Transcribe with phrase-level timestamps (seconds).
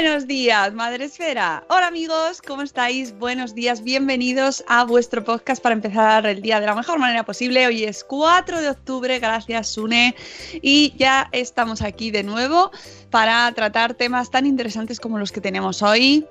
[0.00, 1.64] Buenos días, Madre Esfera.
[1.68, 3.18] Hola amigos, ¿cómo estáis?
[3.18, 7.66] Buenos días, bienvenidos a vuestro podcast para empezar el día de la mejor manera posible.
[7.66, 10.14] Hoy es 4 de octubre, gracias Sune,
[10.62, 12.70] y ya estamos aquí de nuevo
[13.10, 16.24] para tratar temas tan interesantes como los que tenemos hoy.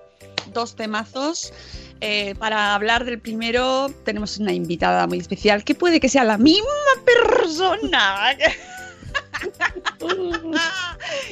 [0.54, 1.52] Dos temazos.
[2.00, 6.38] Eh, para hablar del primero tenemos una invitada muy especial que puede que sea la
[6.38, 6.70] misma
[7.04, 8.30] persona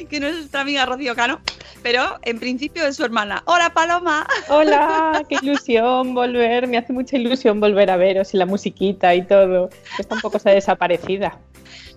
[0.08, 1.40] que no es nuestra amiga Rocío Cano,
[1.82, 3.42] pero en principio es su hermana.
[3.46, 4.26] Hola Paloma.
[4.48, 9.22] Hola, qué ilusión volver, me hace mucha ilusión volver a veros y la musiquita y
[9.22, 11.38] todo, que está un poco desaparecida.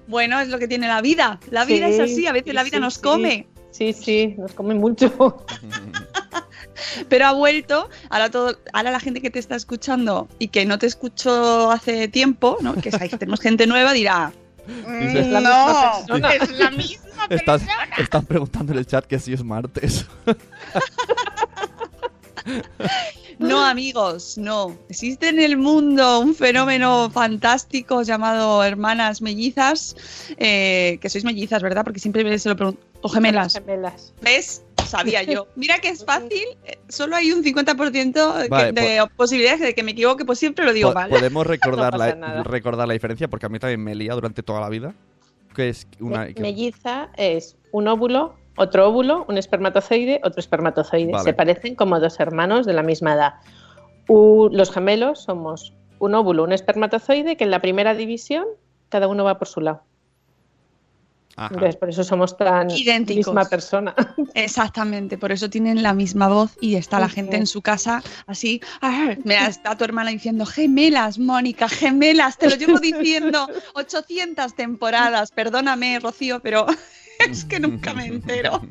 [0.08, 2.54] Bueno, es lo que tiene la vida, la vida Sí, es así, a veces sí,
[2.56, 3.02] la vida sí, nos sí.
[3.02, 3.48] come.
[3.72, 5.46] Sí, sí, nos come mucho.
[7.10, 10.80] Pero ha vuelto, ahora, todo, ahora la gente que te está escuchando y que no
[10.80, 12.74] te escuchó hace tiempo, ¿no?
[12.76, 14.32] que hay- tenemos gente nueva, dirá,
[15.02, 17.90] Es la no, es la misma estás, persona.
[17.98, 20.06] están preguntando en el chat que si es martes.
[23.38, 24.78] No, amigos, no.
[24.90, 29.96] Existe en el mundo un fenómeno fantástico llamado hermanas mellizas,
[30.38, 31.84] eh, que sois mellizas, ¿verdad?
[31.86, 32.82] Porque siempre se lo pregunto.
[33.02, 33.54] O gemelas.
[33.54, 34.14] Gemelas.
[34.22, 34.64] ¿Ves?
[34.86, 35.48] Sabía yo.
[35.56, 39.84] Mira que es fácil, eh, solo hay un 50% que- Vale, de posibilidades de que
[39.84, 41.10] me equivoque, pues siempre lo digo Po- mal.
[41.10, 42.44] Podemos recordar, No la, nada.
[42.44, 44.94] recordar la diferencia porque a mí también me lía durante toda la vida.
[45.60, 46.28] Que es una.
[46.28, 51.12] Que- Melliza es un óvulo, otro óvulo, un espermatozoide, otro espermatozoide.
[51.12, 51.24] Vale.
[51.26, 53.34] Se parecen como dos hermanos de la misma edad.
[54.08, 58.46] U- los gemelos somos un óvulo, un espermatozoide, que en la primera división
[58.88, 59.82] cada uno va por su lado.
[61.40, 61.54] Ajá.
[61.54, 63.28] Entonces, por eso somos tan Idénticos.
[63.28, 63.96] misma persona.
[64.34, 68.62] Exactamente, por eso tienen la misma voz y está la gente en su casa así.
[69.24, 75.32] Mira, está tu hermana diciendo gemelas, Mónica, gemelas, te lo llevo diciendo 800 temporadas.
[75.32, 76.66] Perdóname, Rocío, pero
[77.30, 78.62] es que nunca me entero.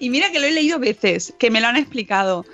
[0.00, 2.44] y mira que lo he leído veces, que me lo han explicado.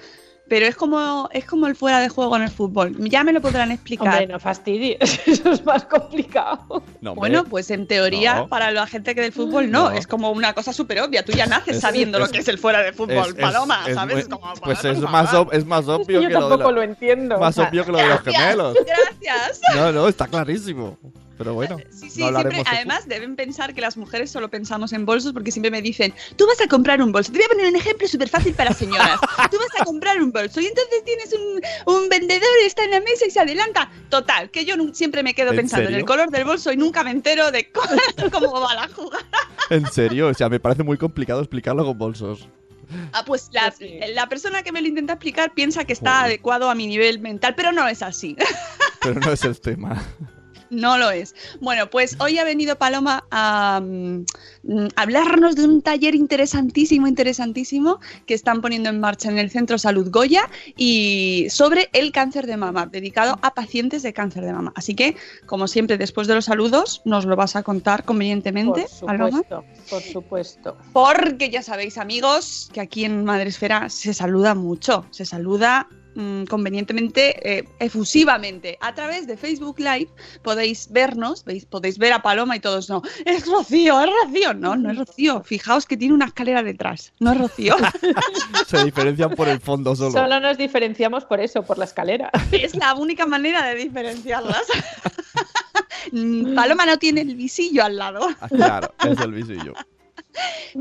[0.49, 2.95] Pero es como, es como el fuera de juego en el fútbol.
[3.11, 4.07] Ya me lo podrán explicar.
[4.09, 6.85] Hombre, no fastidies, eso es más complicado.
[7.01, 8.49] No, Bueno, pues en teoría, No.
[8.49, 9.97] para la gente que del fútbol no, No.
[9.97, 11.25] es como una cosa súper obvia.
[11.25, 13.81] Tú ya naces Es- sabiendo lo es- que es el fuera de fútbol, es- paloma,
[13.89, 14.15] es ¿sabes?
[14.15, 16.35] muy- Es como, pues paloma, es más, ob- es más Es que obvio yo que
[16.35, 17.39] lo de tampoco la- lo entiendo.
[17.41, 18.77] más o sea, obvio que lo de los gemelos.
[18.87, 19.61] Gracias.
[19.75, 20.97] No, no, está clarísimo.
[21.39, 24.93] Pero bueno, Sí, sí, no siempre, de además deben pensar que las mujeres solo pensamos
[24.95, 27.31] en bolsos porque siempre me dicen, tú vas a comprar un bolso.
[27.31, 29.21] Te voy a poner un ejemplo súper fácil para señoras.
[29.51, 33.01] Tú vas a comprar un bolso y entonces tienes un, un vendedor, está en la
[33.01, 33.91] mesa y se adelanta.
[34.09, 35.99] Total, que yo siempre me quedo ¿En pensando en serio?
[35.99, 39.25] el color del bolso y nunca me entero de cómo, cómo va la jugada.
[39.71, 42.49] En serio, o sea, me parece muy complicado explicarlo con bolsos.
[43.13, 43.99] Ah, pues la, Pues sí.
[44.15, 46.25] la persona que me lo intenta explicar piensa que está Joder.
[46.27, 48.37] adecuado a mi nivel mental, pero no es así.
[49.03, 50.03] Pero no es el tema.
[50.71, 51.35] No lo es.
[51.61, 54.25] Bueno, pues hoy ha venido Paloma a mm,
[54.65, 59.79] mm, hablarnos de un taller interesantísimo, interesantísimo que están poniendo en marcha en el Centro
[59.79, 64.73] Salud Goya y sobre el cáncer de mama, dedicado a pacientes de cáncer de mama.
[64.75, 65.17] Así que,
[65.47, 69.39] como siempre, después de los saludos, nos lo vas a contar convenientemente, Por Paloma.
[69.39, 70.77] supuesto, por supuesto.
[70.93, 77.59] Porque ya sabéis, amigos, que aquí en Madresfera se saluda mucho, se saluda mm, convenientemente,
[77.59, 78.79] eh, efusivamente.
[78.81, 80.09] A través de Facebook Live
[80.43, 84.55] podéis vernos, veis, podéis ver a Paloma y todos, no, es Rocío, es Rocío.
[84.55, 85.43] No, no es Rocío.
[85.45, 87.13] Fijaos que tiene una escalera detrás.
[87.21, 87.77] No es Rocío.
[88.67, 90.13] Se diferencian por el fondo solo.
[90.13, 92.31] Solo nos diferenciamos por eso, por la escalera.
[92.53, 94.63] es la única manera de diferenciarlas.
[96.13, 98.29] Mm, Paloma no tiene el visillo al lado.
[98.41, 99.75] Ah, claro, es el visillo.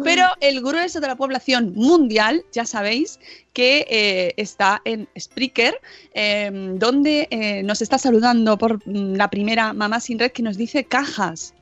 [0.03, 3.19] Pero el grueso de la población mundial, ya sabéis,
[3.53, 5.79] que eh, está en Spreaker,
[6.13, 10.57] eh, donde eh, nos está saludando por mm, la primera Mamá Sin Red que nos
[10.57, 11.53] dice cajas.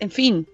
[0.00, 0.46] En fin,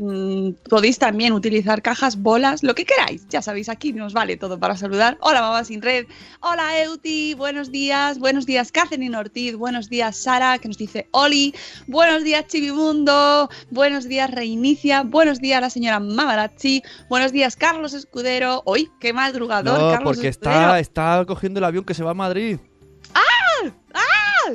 [0.00, 3.26] Mm, podéis también utilizar cajas, bolas, lo que queráis.
[3.28, 5.18] Ya sabéis, aquí nos vale todo para saludar.
[5.20, 6.06] Hola, mamá sin red.
[6.40, 7.34] Hola, Euti.
[7.34, 8.20] Buenos días.
[8.20, 9.56] Buenos días, Catherine Ortiz.
[9.56, 11.52] Buenos días, Sara, que nos dice Oli.
[11.88, 13.48] Buenos días, Chivimundo.
[13.70, 15.02] Buenos días, Reinicia.
[15.02, 16.82] Buenos días, la señora Mamarazzi.
[17.08, 18.62] Buenos días, Carlos Escudero.
[18.66, 20.76] Hoy, qué madrugador, No, Carlos porque Escudero.
[20.76, 22.58] está, está cogiendo el avión que se va a Madrid.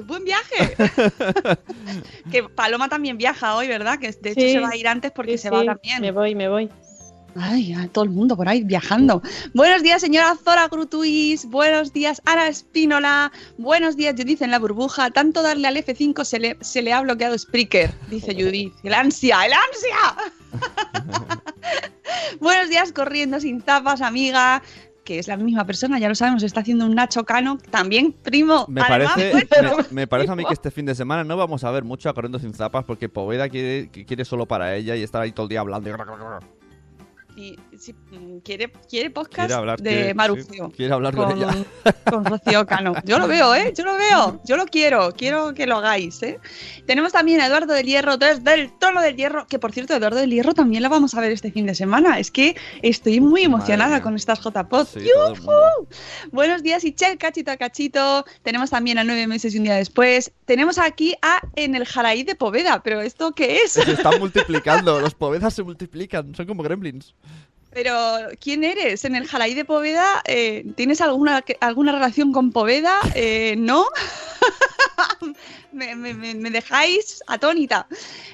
[0.02, 0.76] ¡Buen viaje!
[2.32, 4.00] que Paloma también viaja hoy, ¿verdad?
[4.00, 4.54] Que de hecho Sí.
[4.54, 6.02] se va a ir antes porque Sí, se sí, va también.
[6.02, 6.70] Me voy, me voy.
[7.36, 9.24] Ay, a todo el mundo por ahí viajando.
[9.56, 11.46] Buenos días, señora Zora Grutuis.
[11.46, 13.32] Buenos días, Ana Espínola.
[13.58, 15.10] Buenos días, Judith en la burbuja.
[15.10, 18.74] Tanto darle al F5 se le, se le ha bloqueado Spreaker, dice Judith.
[18.84, 21.42] El ansia, el ansia.
[22.40, 24.62] Buenos días, corriendo sin zapas, amiga.
[25.04, 28.66] Que es la misma persona, ya lo sabemos, está haciendo un Nacho Cano, también primo.
[28.70, 29.48] Me Además, parece,
[29.92, 32.10] me, me parece a mí que este fin de semana no vamos a ver mucho
[32.10, 35.46] a Corriendo Sin Zapas porque Poveda quiere, quiere solo para ella y estar ahí todo
[35.46, 35.90] el día hablando.
[37.36, 40.68] Sí, mm, quiere, quiere podcast Quiere de Marufio.
[40.68, 41.56] sí, quiere hablar con ella.
[42.10, 42.94] con Rocío Cano.
[43.06, 43.74] Yo lo veo, ¿eh?
[43.76, 44.42] Yo lo veo.
[44.46, 45.14] Yo lo quiero.
[45.14, 46.40] Quiero que lo hagáis, ¿eh?
[46.86, 50.20] Tenemos también a Eduardo del Hierro desde el Trono del Hierro, que por cierto, Eduardo
[50.20, 52.20] del Hierro también la vamos a ver este fin de semana.
[52.20, 54.88] Es que estoy muy emocionada con estas JPod.
[54.88, 55.10] Sí.
[56.32, 58.26] Buenos días, Ichel, cachito a cachito.
[58.44, 60.32] Tenemos también a nueve meses y un día después.
[60.46, 63.74] Tenemos aquí a En el Jaraí de Poveda, pero ¿esto qué es?
[63.74, 67.14] Se están multiplicando, los Povedas se multiplican, son como gremlins.
[67.72, 67.94] Pero,
[68.40, 69.04] ¿quién eres?
[69.04, 73.00] En el Jaraí de Poveda, eh, ¿tienes alguna, alguna relación con Poveda?
[73.16, 73.88] Eh, ¿No?
[75.72, 77.88] me, me- me- me dejáis atónita.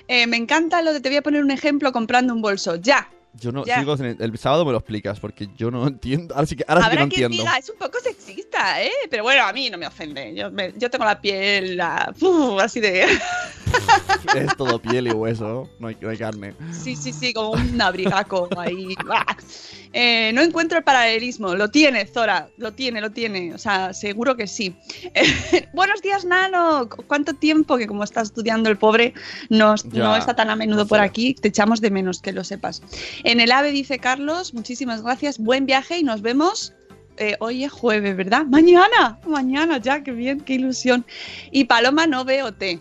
[0.08, 2.76] Eh, me encanta lo de te voy a poner un ejemplo comprando un bolso.
[2.76, 3.10] Ya.
[3.40, 6.36] Yo no sigo el, sábado me lo explicas porque yo no entiendo.
[6.36, 7.38] Ahora sí que, ahora sí que Habrá no entiendo.
[7.38, 8.92] diga, es un poco sexista, ¿eh?
[9.10, 10.34] Pero bueno, a mí no me ofende.
[10.36, 11.80] Yo, me- yo tengo la piel
[12.22, 13.06] uf, así de...
[14.36, 16.54] Es todo piel y hueso, no hay, no hay carne.
[16.72, 18.96] Sí, sí, sí, como un abrigaco ahí.
[19.92, 21.56] Eh, no encuentro el paralelismo.
[21.56, 22.50] Lo tiene, Zora.
[22.58, 23.54] Lo tiene, lo tiene.
[23.56, 24.76] O sea, seguro que sí.
[25.74, 26.88] buenos días, Nano.
[26.90, 29.14] ¿Cu- ¿Cuánto tiempo que como está estudiando el pobre
[29.50, 31.34] no, Ya, no está tan a menudo no por aquí?
[31.34, 32.84] Te echamos de menos, que lo sepas.
[33.24, 35.40] En el AVE dice Carlos, muchísimas gracias.
[35.40, 36.74] Buen viaje y nos vemos.
[37.18, 38.46] eh, hoy es jueves, ¿verdad?
[38.46, 41.04] Mañana, mañana ya, qué bien, qué ilusión.
[41.52, 42.80] Y Paloma no veo té.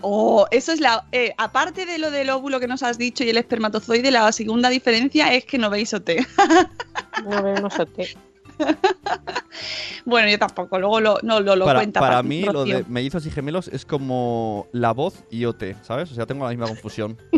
[0.00, 1.06] Oh, eso es la.
[1.12, 4.68] eh, aparte de lo del óvulo que nos has dicho y el espermatozoide, la segunda
[4.70, 6.10] diferencia es que no veis OT.
[7.24, 8.16] No vemos OT.
[10.04, 11.98] bueno, yo tampoco, luego lo, no lo, lo para cuenta.
[12.00, 16.10] para Pa- mí, lo de mellizos y gemelos es como la voz y OT, ¿sabes?
[16.12, 17.16] O sea, tengo la misma confusión.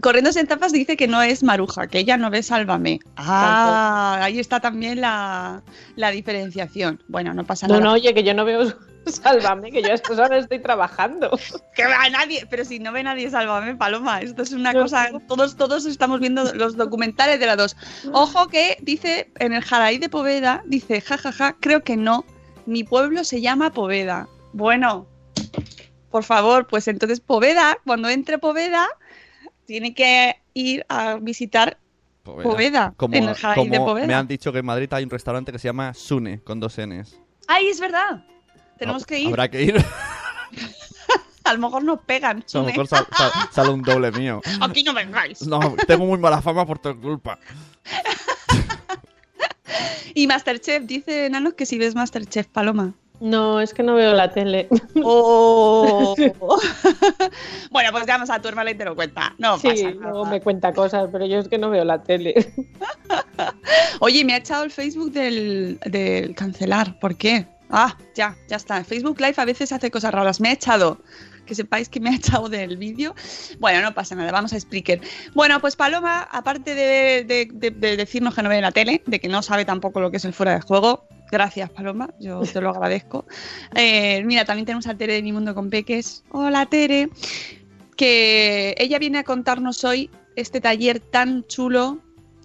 [0.00, 3.00] Corriendo en tapas dice que no es Maruja, que ella no ve Sálvame.
[3.16, 5.62] Ah, ahí está también la,
[5.96, 7.02] la diferenciación.
[7.08, 7.84] Bueno, no pasa No, nada.
[7.86, 8.72] no, oye, que yo no veo
[9.06, 11.30] Sálvame, que yo a estas horas estoy trabajando.
[11.74, 14.20] Que va nadie, pero si no ve nadie, sálvame, Paloma.
[14.20, 15.10] Esto es una No, cosa.
[15.28, 17.76] Todos, todos estamos viendo los documentales de la dos.
[18.12, 22.24] Ojo que dice en el Jaraí de Poveda, dice, jajaja, creo que no.
[22.66, 24.28] Mi pueblo se llama Poveda.
[24.52, 25.06] Bueno,
[26.10, 28.88] por favor, pues entonces Poveda, cuando entre Poveda,
[29.66, 31.78] tiene que ir a visitar
[32.22, 34.06] Poveda, Como, en el Jaraí de Poveda.
[34.06, 36.78] me han dicho que en Madrid hay un restaurante que se llama Sune, con dos
[36.78, 37.20] Ns.
[37.48, 38.24] ¡Ay, es verdad!
[38.78, 39.28] Tenemos No, que ir.
[39.28, 39.84] Habrá que ir.
[41.44, 42.38] A lo mejor nos pegan.
[42.54, 44.40] A lo mejor sal- sal- sale un doble mío.
[44.62, 45.46] Aquí no vengáis.
[45.46, 47.38] No, tengo muy mala fama por tu culpa.
[50.16, 52.94] Y Masterchef, dice Nano que si ves Masterchef, Paloma.
[53.20, 54.68] No, es que no veo la tele.
[55.02, 56.14] Oh.
[57.70, 59.34] bueno, pues llamas a tu hermana y te lo cuenta.
[59.38, 62.52] No Sí, pasa luego me cuenta cosas, pero yo es que no veo la tele.
[64.00, 66.98] Oye, me ha echado el Facebook del, del cancelar.
[67.00, 67.46] ¿Por qué?
[67.70, 68.82] Ah, ya, ya está.
[68.84, 70.40] Facebook Live a veces hace cosas raras.
[70.40, 71.00] Me ha echado.
[71.46, 73.14] Que sepáis que me ha echado del vídeo.
[73.58, 75.00] Bueno, no pasa nada, vamos a explicar.
[75.34, 79.20] Bueno, pues Paloma, aparte de, de- de- de decirnos que no ve la tele, de
[79.20, 82.62] que no sabe tampoco lo que es el fuera de juego, gracias Paloma, yo te
[82.62, 83.26] lo agradezco.
[83.74, 86.24] Eh, mira, también tenemos a Tere de Mi Mundo con Peques.
[86.30, 87.10] Hola Tere.
[87.96, 92.00] Que ella viene a contarnos hoy este taller tan chulo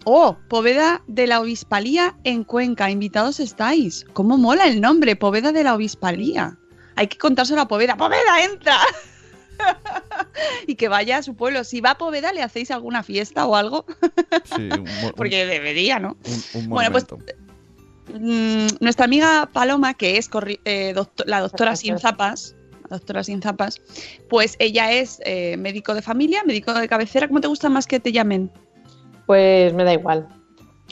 [0.06, 2.90] Oh, Poveda de la Obispalía en Cuenca.
[2.90, 4.06] Invitados estáis.
[4.14, 5.16] ¿Cómo mola el nombre?
[5.16, 6.58] Poveda de la Obispalía.
[6.96, 7.96] Hay que contárselo a Poveda.
[7.98, 8.78] ¡Poveda, entra!
[10.68, 11.64] y que vaya a su pueblo.
[11.64, 13.86] Si va a Poveda, ¿le hacéis alguna fiesta o algo?
[14.56, 16.18] Sí, un, Porque debería, ¿no?
[16.54, 17.06] un, un Bueno, pues.
[18.12, 22.56] Mm, nuestra amiga Paloma, que es corri- eh, la doctora sin zapas,
[22.90, 23.82] la doctora sin zapas,
[24.30, 27.28] pues ella es eh, médico de familia, médico de cabecera.
[27.28, 28.50] ¿Cómo te gusta más que te llamen?
[29.30, 30.28] Pues me da igual.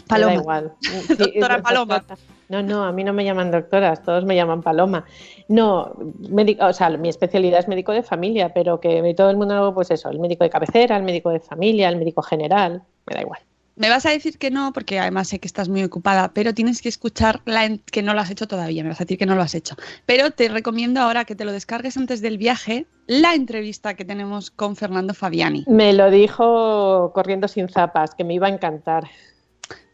[0.07, 0.29] Paloma.
[0.29, 0.73] Me da igual.
[1.17, 2.05] Doctora Paloma.
[2.49, 5.05] No, no, a mí no me llaman doctoras, todos me llaman Paloma.
[5.47, 5.95] No,
[6.29, 9.89] médico, o sea, mi especialidad es médico de familia, pero que todo el mundo, pues
[9.89, 13.39] eso, el médico de cabecera, el médico de familia, el médico general, me da igual.
[13.77, 16.81] Me vas a decir que no, porque además sé que estás muy ocupada, pero tienes
[16.81, 18.81] que escuchar la que no lo has hecho todavía.
[18.81, 19.75] Me vas a decir que no lo has hecho.
[20.07, 24.49] Pero te recomiendo ahora que te lo descargues antes del viaje, la entrevista que tenemos
[24.49, 25.63] con Fernando Fabiani.
[25.67, 29.07] Me lo dijo corriendo sin zapas, que me iba a encantar.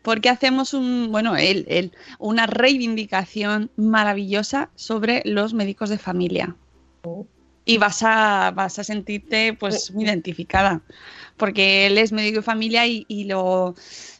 [0.02, 6.56] Porque hacemos un, bueno, él, él, una reivindicación maravillosa sobre los médicos de familia.
[7.65, 10.82] Y vas a, vas a sentirte pues muy identificada.
[11.38, 13.74] Porque él es médico de familia y, y lo,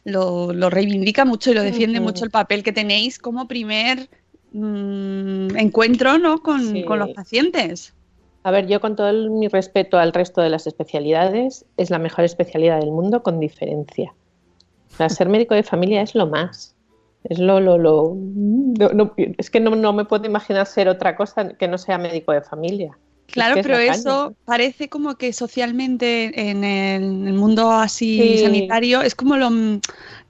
[0.04, 4.08] lo, lo reivindica mucho y lo defiende mucho el papel que tenéis como primer
[4.52, 6.38] mm, encuentro ¿no?
[6.42, 6.84] con, Sí.
[6.84, 7.92] con los pacientes.
[8.44, 11.98] A ver, yo con todo el- mi respeto al resto de las especialidades, es la
[11.98, 14.14] mejor especialidad del mundo con diferencia.
[15.08, 16.74] Ser médico de familia es lo más.
[17.24, 18.14] Es lo, lo, lo...
[18.16, 21.96] no- no- es que no, no me puedo imaginar ser otra cosa que no sea
[21.98, 22.96] médico de familia.
[23.26, 28.38] Claro, que pero eso parece como que socialmente en el, mundo así Sí.
[28.44, 29.48] sanitario es como lo,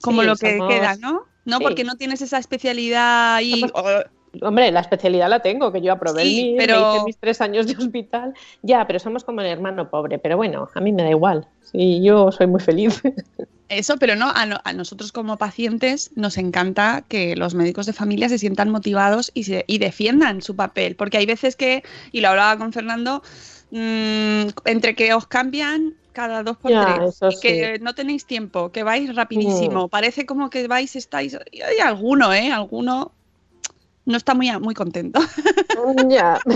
[0.01, 1.23] como Sí, lo que somos- queda, ¿no?
[1.45, 1.63] No, sí.
[1.63, 3.61] porque no tienes esa especialidad ahí.
[3.61, 3.73] Somos-
[4.43, 7.67] Hombre, la especialidad la tengo, que yo aprobé Sí, pero- me hice mis tres años
[7.67, 8.35] de hospital.
[8.63, 10.19] Ya, pero somos como el hermano pobre.
[10.19, 11.47] Pero bueno, a mí me da igual.
[11.63, 13.01] Sí, yo soy muy feliz.
[13.71, 17.93] Eso, pero no a, no- a nosotros como pacientes nos encanta que los médicos de
[17.95, 22.21] familia se sientan motivados y, se, y defiendan su papel, porque hay veces que, y
[22.21, 23.23] lo hablaba con Fernando,
[23.71, 28.71] mm, entre que os cambian cada dos por Ya, tres, y que no tenéis tiempo,
[28.71, 29.89] que vais rapidísimo, Mm.
[29.89, 32.53] parece como que vais, estáis, y hay alguno, ¿eh?
[32.53, 33.13] Alguno
[34.07, 35.21] no está muy, muy contento,
[36.09, 36.39] ya.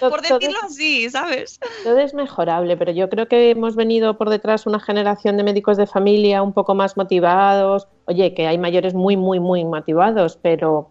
[0.00, 1.58] To- por todo- decirlo así, ¿sabes?
[1.82, 5.76] Todo es mejorable, pero yo creo que hemos venido por detrás una generación de médicos
[5.76, 7.88] de familia un poco más motivados.
[8.04, 10.90] Oye, que hay mayores muy, muy, muy motivados, pero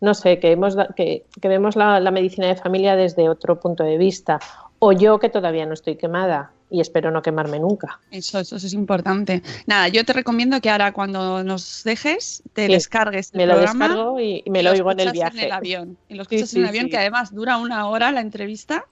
[0.00, 3.82] no sé, que, hemos, que, que vemos la, la medicina de familia desde otro punto
[3.82, 4.38] de vista.
[4.78, 8.00] O yo que todavía no estoy quemada y espero no quemarme nunca.
[8.10, 9.42] Eso, eso, eso es importante.
[9.66, 13.54] Nada, yo te recomiendo que ahora cuando nos dejes te Sí, descargues el Me lo
[13.54, 15.38] programa descargo y, y me lo oigo en el viaje.
[15.38, 15.98] En el avión.
[16.08, 16.90] Y lo Sí, escuchas en el sí, avión, sí.
[16.90, 18.84] que además dura una hora la entrevista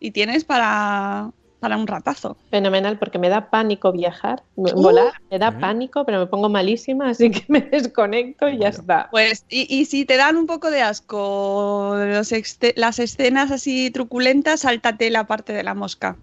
[0.00, 1.32] y tienes para,
[1.62, 2.36] para un ratazo.
[2.50, 4.68] Fenomenal, porque me da pánico viajar, Uh.
[4.82, 9.08] volar, me da pánico, pero me pongo malísima, así que me desconecto y ya está.
[9.12, 12.32] Pues, y, y si te dan un poco de asco los
[12.74, 16.16] las escenas así truculentas, sáltate la parte de la mosca.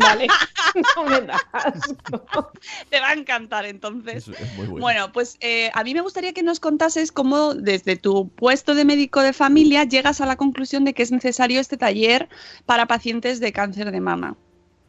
[0.00, 0.26] Vale,
[0.96, 2.50] no me da asco.
[2.88, 4.26] te va a encantar entonces.
[4.28, 4.80] Es, es muy bueno.
[4.80, 8.86] Bueno, pues eh, a mí me gustaría que nos contases cómo desde tu puesto de
[8.86, 12.30] médico de familia llegas a la conclusión de que es necesario este taller
[12.64, 14.34] para pacientes de cáncer de mama.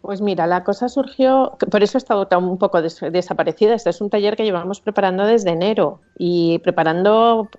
[0.04, 3.74] Pues mira, la cosa surgió, por eso he estado tan un poco des- desaparecida.
[3.74, 7.50] Este es un taller que llevamos preparando desde enero y preparando,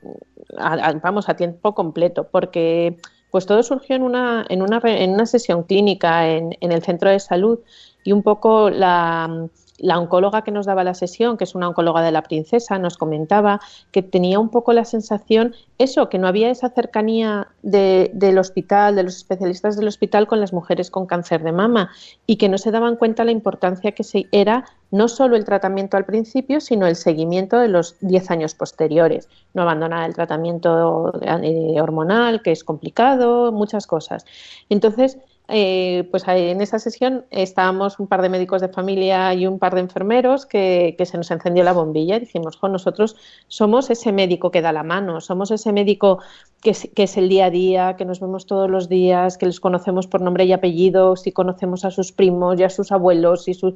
[0.58, 2.98] a- vamos, a tiempo completo, porque
[3.30, 7.18] pues todo surgió en una, en una, en una sesión clínica en el centro de
[7.18, 7.60] salud
[8.04, 9.48] y un poco la,
[9.78, 12.96] la oncóloga que nos daba la sesión, que es una oncóloga de la princesa, nos
[12.96, 18.38] comentaba que tenía un poco la sensación, eso, que no había esa cercanía de- del
[18.38, 21.90] hospital, de los especialistas del hospital con las mujeres con cáncer de mama
[22.26, 25.96] y que no se daban cuenta la importancia que se, era no solo el tratamiento
[25.96, 29.28] al principio, sino el seguimiento de los 10 años posteriores.
[29.54, 34.24] No abandonar el tratamiento eh, hormonal, que es complicado, muchas cosas.
[34.68, 39.58] Entonces, eh, pues en esa sesión estábamos un par de médicos de familia y un
[39.58, 43.16] par de enfermeros que, que se nos encendió la bombilla y dijimos, nosotros
[43.48, 46.20] somos ese médico que da la mano, somos ese médico
[46.62, 49.44] que es, que es el día a día, que nos vemos todos los días, que
[49.44, 53.46] les conocemos por nombre y apellido, si conocemos a sus primos y a sus abuelos
[53.46, 53.74] y sus...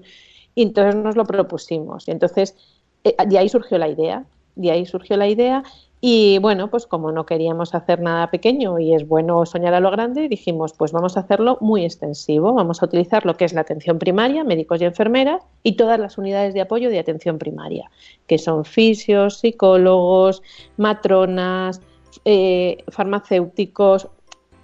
[0.55, 2.09] Y entonces nos lo propusimos.
[2.09, 2.57] Y entonces
[3.05, 4.25] eh, de ahí surgió la idea,
[4.57, 5.63] de ahí surgió la idea
[6.01, 9.91] y bueno, pues como no queríamos hacer nada pequeño y es bueno soñar a lo
[9.91, 13.63] grande, dijimos, pues vamos a hacerlo muy extensivo, vamos a utilizar lo que es la
[13.63, 17.91] atención primaria, médicos y enfermeras y todas las unidades de apoyo de atención primaria,
[18.29, 20.43] que son fisios, psicólogos,
[20.77, 21.81] matronas,
[22.25, 24.09] eh, farmacéuticos,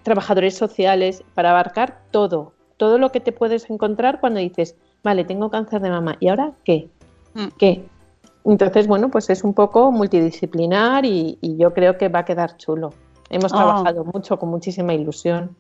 [0.05, 5.51] trabajadores sociales, para abarcar todo, todo lo que te puedes encontrar cuando dices, vale, tengo
[5.51, 6.89] cáncer de mama, ¿y ahora qué?
[7.35, 7.49] Mm.
[7.59, 7.85] ¿Qué?
[8.45, 12.57] Entonces, bueno, pues es un poco multidisciplinar y, y yo creo que va a quedar
[12.57, 12.93] chulo.
[13.31, 13.57] Hemos Oh.
[13.57, 15.57] trabajado mucho, con muchísima ilusión.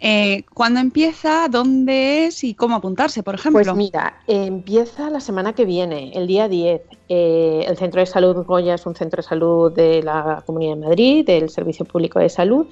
[0.00, 1.48] Eh, ¿Cuándo empieza?
[1.48, 2.44] ¿Dónde es?
[2.44, 3.60] ¿Y cómo apuntarse, por ejemplo?
[3.64, 6.82] Pues mira, eh, empieza la semana que viene, el día 10.
[7.08, 10.80] Eh, el Centro de Salud Goya es un centro de salud de la Comunidad de
[10.82, 12.66] Madrid, del Servicio Público de Salud,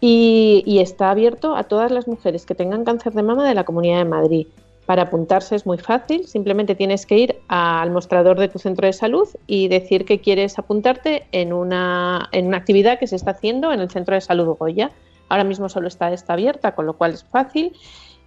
[0.00, 3.64] y, y está abierto a todas las mujeres que tengan cáncer de mama de la
[3.64, 4.46] Comunidad de Madrid.
[4.90, 8.92] Para apuntarse es muy fácil, simplemente tienes que ir al mostrador de tu centro de
[8.92, 13.72] salud y decir que quieres apuntarte en una, en una actividad que se está haciendo
[13.72, 14.90] en el centro de salud Goya.
[15.28, 17.72] Ahora mismo solo está esta abierta, con lo cual es fácil.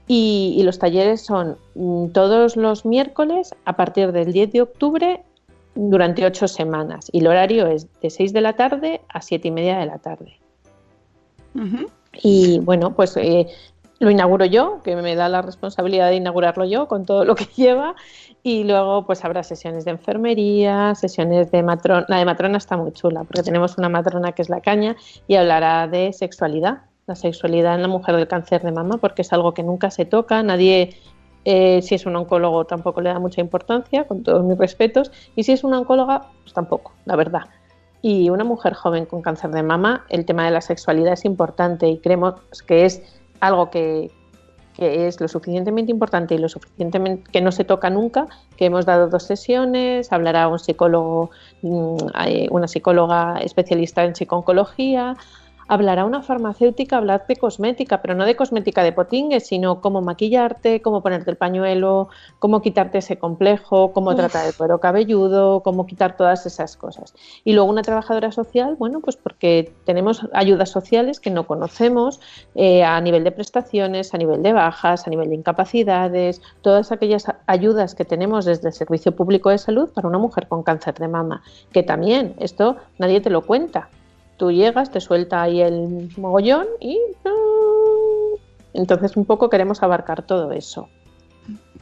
[0.07, 5.21] Y, y los talleres son mm, todos los miércoles a partir del 10 de octubre
[5.75, 7.09] durante ocho semanas.
[7.11, 9.97] Y el horario es de 6 de la tarde a siete y media de la
[9.97, 10.39] tarde.
[12.21, 13.47] Y bueno, pues eh,
[13.99, 17.45] lo inauguro yo, que me da la responsabilidad de inaugurarlo yo con todo lo que
[17.55, 17.95] lleva.
[18.45, 22.05] Y luego pues habrá sesiones de enfermería, sesiones de matrona.
[22.09, 24.97] La de matrona está muy chula, porque tenemos una matrona que es la caña
[25.27, 29.31] y hablará de sexualidad, la sexualidad en la mujer del cáncer de mama, porque es
[29.31, 30.95] algo que nunca se toca, nadie...
[31.45, 35.43] eh, si es un oncólogo tampoco le da mucha importancia, con todos mis respetos, y
[35.43, 37.43] si es una oncóloga, pues tampoco, la verdad.
[38.01, 41.87] Y una mujer joven con cáncer de mama, el tema de la sexualidad es importante
[41.87, 42.35] y creemos
[42.67, 43.01] que es
[43.39, 44.11] algo que,
[44.73, 48.85] que es lo suficientemente importante y lo suficientemente que no se toca nunca, que hemos
[48.85, 51.97] dado dos sesiones, hablará un psicólogo, mm,
[52.51, 55.15] una psicóloga especialista en psicooncología,
[55.67, 60.81] hablará una farmacéutica, hablar de cosmética, pero no de cosmética de potingue, sino cómo maquillarte,
[60.81, 64.17] cómo ponerte el pañuelo, cómo quitarte ese complejo, cómo Uf.
[64.17, 67.13] tratar el cuero cabelludo, cómo quitar todas esas cosas.
[67.43, 72.19] Y luego una trabajadora social, bueno, pues porque tenemos ayudas sociales que no conocemos
[72.55, 77.25] eh, a nivel de prestaciones, a nivel de bajas, a nivel de incapacidades, todas aquellas
[77.47, 81.07] ayudas que tenemos desde el Servicio Público de Salud para una mujer con cáncer de
[81.07, 83.89] mama, que también esto nadie te lo cuenta.
[84.37, 86.99] Tú llegas, te suelta ahí el mogollón y
[88.73, 90.89] entonces un poco queremos abarcar todo eso.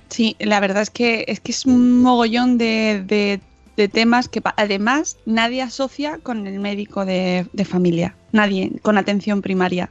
[0.09, 3.41] Sí, la verdad es que es que es un mogollón de, de-
[3.77, 9.41] de temas que además nadie asocia con el médico de, de familia, nadie con atención
[9.41, 9.89] primaria.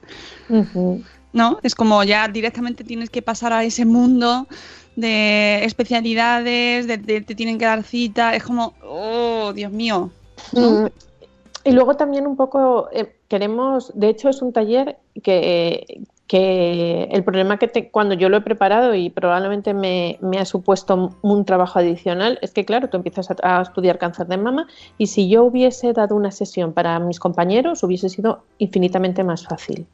[1.32, 1.58] ¿No?
[1.62, 4.46] Es como ya directamente tienes que pasar a ese mundo
[4.96, 10.10] de especialidades, de, te tienen que dar cita, es como, oh, Dios mío.
[10.52, 10.90] ¿no?
[11.64, 17.22] Y luego también un poco eh, queremos, de hecho es un taller que, que el
[17.22, 21.44] problema que te- cuando yo lo he preparado y probablemente me, me ha supuesto un
[21.44, 25.28] trabajo adicional es que claro, tú empiezas a, a estudiar cáncer de mama y si
[25.28, 29.86] yo hubiese dado una sesión para mis compañeros hubiese sido infinitamente más fácil.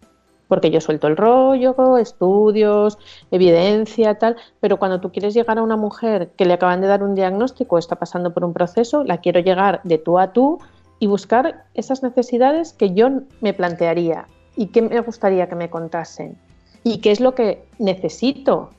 [0.49, 2.99] Porque yo suelto el rollo, estudios,
[3.33, 7.03] evidencia, tal, pero cuando tú quieres llegar a una mujer que le acaban de dar
[7.03, 10.61] un diagnóstico, está pasando por un proceso, la quiero llegar de tú a tú
[10.99, 13.09] y buscar esas necesidades que yo
[13.41, 16.37] me plantearía y que me gustaría que me contasen
[16.83, 18.71] y qué es lo que necesito.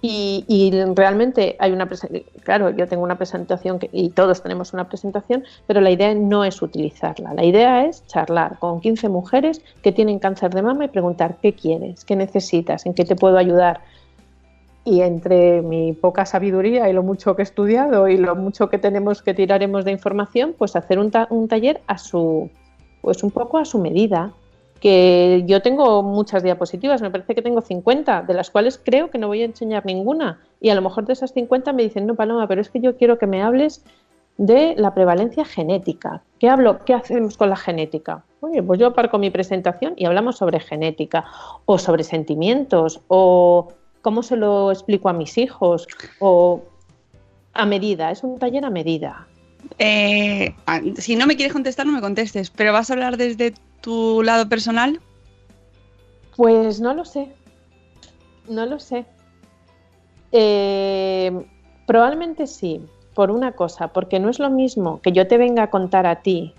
[0.00, 1.88] Y, y realmente hay una
[2.44, 6.62] claro, yo tengo una presentación y todos tenemos una presentación, pero la idea no es
[6.62, 7.34] utilizarla.
[7.34, 11.52] La idea es charlar con 15 mujeres que tienen cáncer de mama y preguntar qué
[11.52, 13.80] quieres, qué necesitas, en qué te puedo ayudar.
[14.90, 18.78] Y entre mi poca sabiduría y lo mucho que he estudiado y lo mucho que
[18.78, 22.48] tenemos que tiraremos de información, pues hacer un, ta- un taller a su,
[23.02, 24.32] pues un poco a su medida.
[24.80, 29.18] Que yo tengo muchas diapositivas, me parece que tengo 50, de las cuales creo que
[29.18, 30.38] no voy a enseñar ninguna.
[30.60, 32.96] Y a lo mejor de esas 50 me dicen, no, Paloma, pero es que yo
[32.96, 33.84] quiero que me hables
[34.36, 36.22] de la prevalencia genética.
[36.38, 36.84] ¿Qué hablo?
[36.84, 38.22] ¿Qué hacemos con la genética?
[38.40, 41.24] Oye, pues yo aparco mi presentación y hablamos sobre genética,
[41.66, 45.86] o sobre sentimientos, o cómo se lo explico a mis hijos,
[46.18, 46.62] o
[47.54, 48.10] a medida.
[48.10, 49.26] Es un taller a medida.
[49.78, 50.54] Eh,
[50.96, 54.48] si no me quieres contestar, no me contestes, pero vas a hablar desde tu lado
[54.48, 55.00] personal.
[56.36, 57.28] Pues no lo sé.
[58.48, 59.04] No lo sé.
[60.32, 61.32] Eh,
[61.86, 62.80] probablemente sí,
[63.14, 66.22] por una cosa, porque no es lo mismo que yo te venga a contar a
[66.22, 66.54] ti.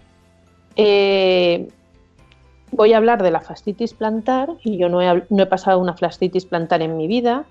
[0.76, 1.68] eh,
[2.72, 5.96] voy a hablar de la fascitis plantar y yo no he, no he pasado una
[5.96, 7.46] fascitis plantar en mi vida.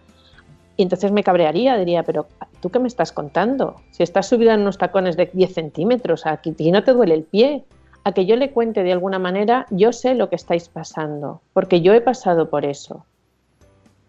[0.77, 2.27] Y entonces me cabrearía, diría, pero
[2.61, 3.77] ¿tú qué me estás contando?
[3.91, 7.65] Si estás subida en unos tacones de 10 centímetros, a no te duele el pie,
[8.05, 11.81] a que yo le cuente de alguna manera, yo sé lo que estáis pasando, porque
[11.81, 13.05] yo he pasado por eso.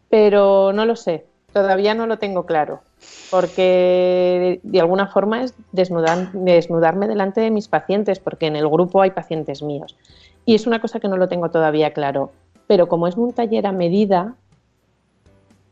[0.10, 2.82] Pero no lo sé, todavía no lo tengo claro,
[3.32, 9.02] porque de alguna forma es desnudar- desnudarme delante de mis pacientes, porque en el grupo
[9.02, 9.96] hay pacientes míos.
[10.50, 12.32] Y es una cosa que no lo tengo todavía claro.
[12.66, 14.34] Pero como es un taller a medida,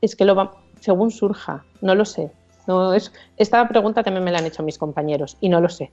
[0.02, 2.30] es que lo va, según surja, no lo sé.
[2.68, 5.90] No, es, esta pregunta también me la han hecho mis compañeros y no lo sé.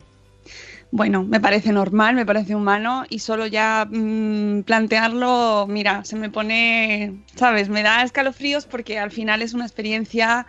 [0.90, 6.28] Bueno, me parece normal, me parece humano y solo ya mm, plantearlo, mira, se me
[6.28, 7.70] pone, ¿sabes?
[7.70, 10.46] Me da escalofríos porque al final es una experiencia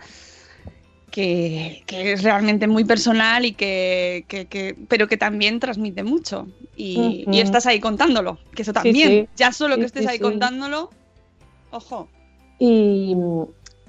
[1.16, 6.46] que, que es realmente muy personal y que, que- que- pero que también transmite mucho.
[6.76, 9.28] Y, estás ahí contándolo, que eso también, sí.
[9.34, 10.90] ya solo que estés sí, ahí contándolo,
[11.70, 12.08] ojo.
[12.58, 13.16] Y,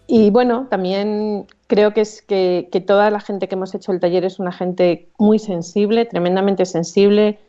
[0.07, 3.99] y bueno, también creo que es que, que, toda la gente que hemos hecho el
[3.99, 7.39] taller es una gente muy sensible, tremendamente sensible,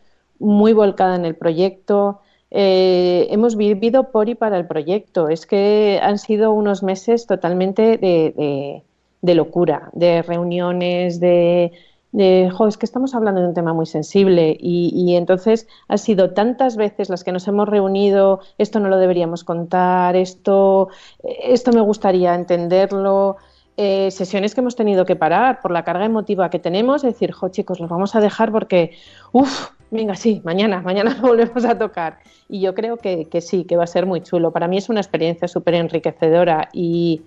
[0.41, 2.21] muy volcada en el proyecto.
[2.51, 5.29] Eh, hemos vivido por y para el proyecto.
[5.29, 8.83] Es que han sido unos meses totalmente de, de,
[9.23, 11.73] locura, de reuniones, de,
[12.13, 16.77] de es que estamos hablando de un tema muy sensible y, entonces ha sido tantas
[16.77, 20.89] veces las que nos hemos reunido, esto no lo deberíamos contar, esto,
[21.23, 23.37] esto me gustaría entenderlo.
[23.81, 27.49] Eh, sesiones que hemos tenido que parar por la carga emotiva que tenemos, decir, jo,
[27.49, 28.97] chicos, los vamos a dejar porque,
[29.31, 32.19] uff, venga, sí, mañana, mañana volvemos a tocar.
[32.49, 34.51] Y yo creo que, que, sí, que va a ser muy chulo.
[34.51, 37.23] Para mí es una experiencia súper enriquecedora y,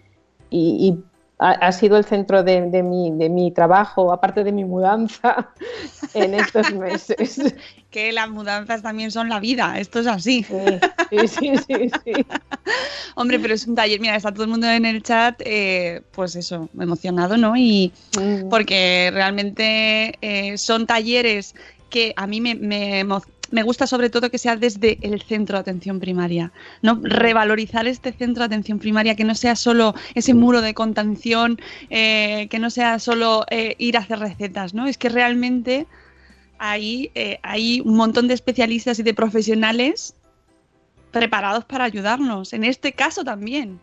[0.49, 1.01] y
[1.43, 5.49] ha, sido el centro de, de, mi, de, mi, trabajo, aparte de mi mudanza
[6.13, 7.55] en estos meses.
[7.89, 10.45] que las mudanzas también son la vida, esto es así.
[11.09, 12.25] Sí, sí, sí, sí.
[13.15, 16.35] Hombre, pero es un taller, mira, está todo el mundo en el chat, eh, pues
[16.35, 17.57] eso, emocionado, ¿no?
[17.57, 18.47] Y mm.
[18.49, 21.55] porque realmente eh, son talleres
[21.91, 23.03] que a mí me, me,
[23.51, 26.51] me gusta sobre todo que sea desde el centro de atención primaria,
[26.81, 26.99] ¿no?
[27.03, 32.47] Revalorizar este centro de atención primaria, que no sea solo ese muro de contención, eh,
[32.49, 34.87] que no sea solo eh, ir a hacer recetas, ¿no?
[34.87, 35.85] Es que realmente
[36.57, 40.15] ahí eh, hay un montón de especialistas y de profesionales
[41.11, 43.79] preparados para ayudarnos, en este caso también.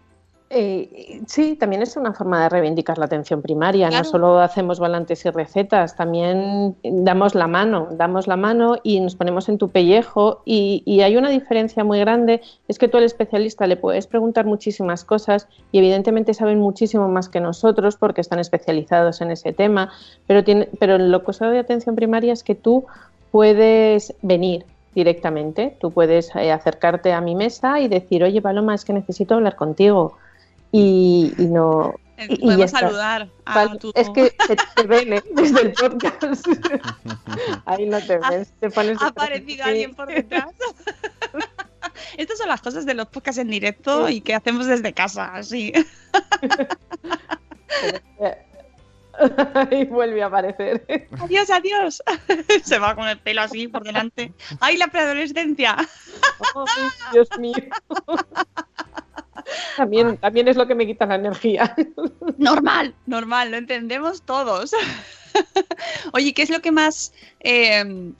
[0.51, 3.91] Eh, sí, también es una forma de reivindicar la atención primaria.
[3.91, 9.15] No solo hacemos volantes y recetas, también damos la mano, damos la mano y nos
[9.15, 10.41] ponemos en tu pellejo.
[10.47, 14.47] Y, y, hay una diferencia muy grande, es que tú al especialista le puedes preguntar
[14.47, 19.93] muchísimas cosas y evidentemente saben muchísimo más que nosotros porque están especializados en ese tema.
[20.27, 22.87] Pero, tiene, pero lo que de atención primaria es que tú
[23.31, 28.85] puedes venir directamente, tú puedes eh, acercarte a mi mesa y decir, oye Paloma, es
[28.85, 30.17] que necesito hablar contigo
[30.73, 31.95] y, y no.
[32.19, 33.93] Eh, y, Podemos saludar a tu...
[33.95, 35.23] Es que te, te ven ¿eh?
[35.35, 36.47] desde el podcast.
[37.65, 38.53] Ahí no te ves.
[38.61, 40.53] Te pones ha aparecido alguien por detrás.
[42.17, 45.73] Estas son las cosas de los podcasts en directo y que hacemos desde casa, así.
[49.71, 51.09] y vuelve a aparecer.
[51.21, 52.03] Adiós, adiós.
[52.65, 54.33] Se va con el pelo así por delante.
[54.61, 55.77] ¡Ay, la preadolescencia!
[56.55, 56.65] Oh,
[57.13, 57.55] Dios mío.
[59.77, 61.75] También, también es lo que me quita la energía.
[62.39, 64.73] Normal, normal, lo entendemos todos.
[66.13, 67.13] Oye, ¿qué es lo que más...
[67.41, 68.13] Eh,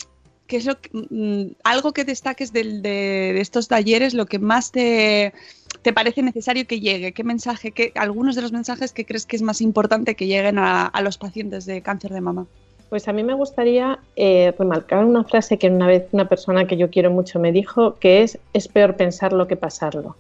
[0.47, 5.35] ¿Qué es lo mm, algo que destaques de, de, estos talleres, lo que más te,
[5.83, 7.13] te, parece necesario que llegue?
[7.13, 10.59] ¿Qué mensaje, qué, algunos de los mensajes que crees que es más importante que lleguen
[10.59, 12.47] a, a los pacientes de cáncer de mama?
[12.89, 16.79] Pues a mí me gustaría eh, remarcar una frase que una vez una persona que
[16.79, 20.17] yo quiero mucho me dijo, que es, es peor pensarlo que pasarlo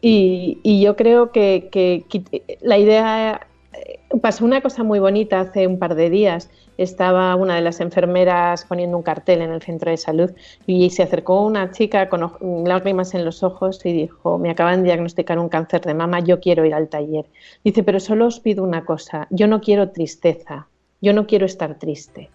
[0.00, 5.66] y, yo creo que, que, que, la idea eh, pasó una cosa muy bonita hace
[5.66, 6.50] un par de días.
[6.76, 10.30] Estaba una de las enfermeras poniendo un cartel en el centro de salud
[10.66, 12.32] y se acercó una chica con
[12.66, 16.40] lágrimas en los ojos y dijo, me acaban de diagnosticar un cáncer de mama, yo
[16.40, 17.26] quiero ir al taller.
[17.62, 20.68] Dice, pero solo os pido una cosa, yo no quiero tristeza,
[21.00, 22.30] yo no quiero estar triste.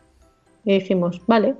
[0.63, 1.55] Y dijimos, vale,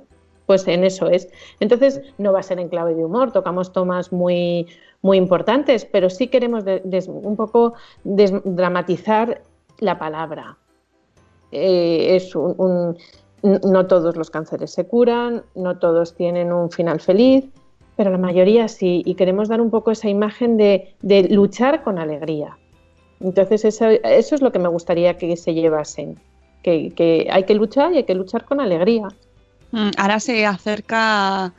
[0.50, 1.28] pues en eso es.
[1.60, 4.66] Entonces, no va a ser en clave de humor, tocamos tomas muy,
[5.00, 9.42] muy importantes, pero sí queremos de, un poco dramatizar
[9.78, 10.58] la palabra.
[11.52, 12.98] Eh, es un,
[13.44, 17.44] no todos los cánceres se curan, no todos tienen un final feliz,
[17.94, 20.96] pero la mayoría sí, y queremos dar un poco esa imagen de,
[21.30, 22.58] luchar con alegría.
[23.20, 26.18] Entonces, eso, eso, es lo que me gustaría que se llevasen,
[26.64, 29.06] que hay que luchar y hay que luchar con alegría.
[29.72, 31.52] Mm, ahora se acerca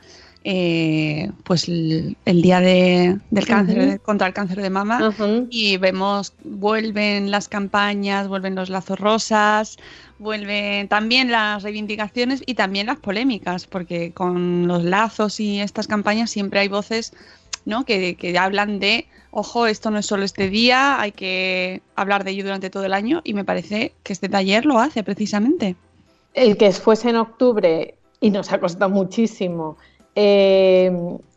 [0.44, 4.02] eh, pues el, el, día de, del cáncer uh -huh.
[4.02, 5.46] contra el cáncer de mama uh -huh.
[5.50, 9.78] y vemos vuelven las campañas, vuelven los lazos rosas,
[10.18, 16.30] vuelven también las reivindicaciones y también las polémicas, porque con los lazos y estas campañas
[16.30, 17.12] siempre hay voces
[17.64, 17.84] ¿no?
[17.84, 22.32] que, que hablan de ojo, esto no es solo este día, hay que hablar de
[22.32, 25.76] ello durante todo el año y me parece que este taller lo hace precisamente.
[26.34, 29.76] El que fuese en octubre y nos ha costado muchísimo.
[30.14, 30.90] Eh,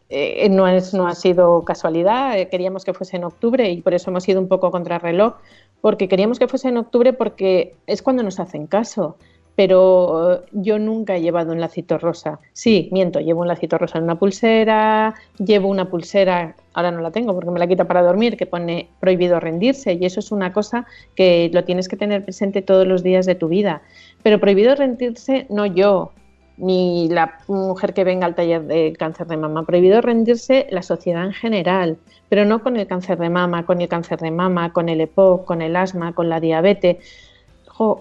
[0.08, 3.96] eh, no, es, no ha sido casualidad, eh, queríamos que fuese en octubre y por
[3.96, 5.34] eso hemos ido un poco contrarreloj,
[5.82, 9.18] porque queríamos que fuese en octubre porque es cuando nos hacen caso.
[9.56, 12.42] Pero yo nunca he llevado un lacito rosa.
[12.52, 17.12] Sí, miento, llevo un lacito rosa en una pulsera, llevo una pulsera, ahora no la
[17.12, 20.52] tengo porque me la quita para dormir, que pone prohibido rendirse y eso es una
[20.52, 23.82] cosa que lo tienes que tener presente todos los días de tu vida.
[24.24, 26.12] Pero prohibido rendirse no yo,
[26.58, 29.66] ni la mujer que venga al taller de cáncer de mama.
[29.66, 31.98] Prohibido rendirse la sociedad en general,
[32.30, 35.46] pero no con el cáncer de mama, con el cáncer de mama, con el EPOC,
[35.46, 36.98] con el asma, con la diabetes.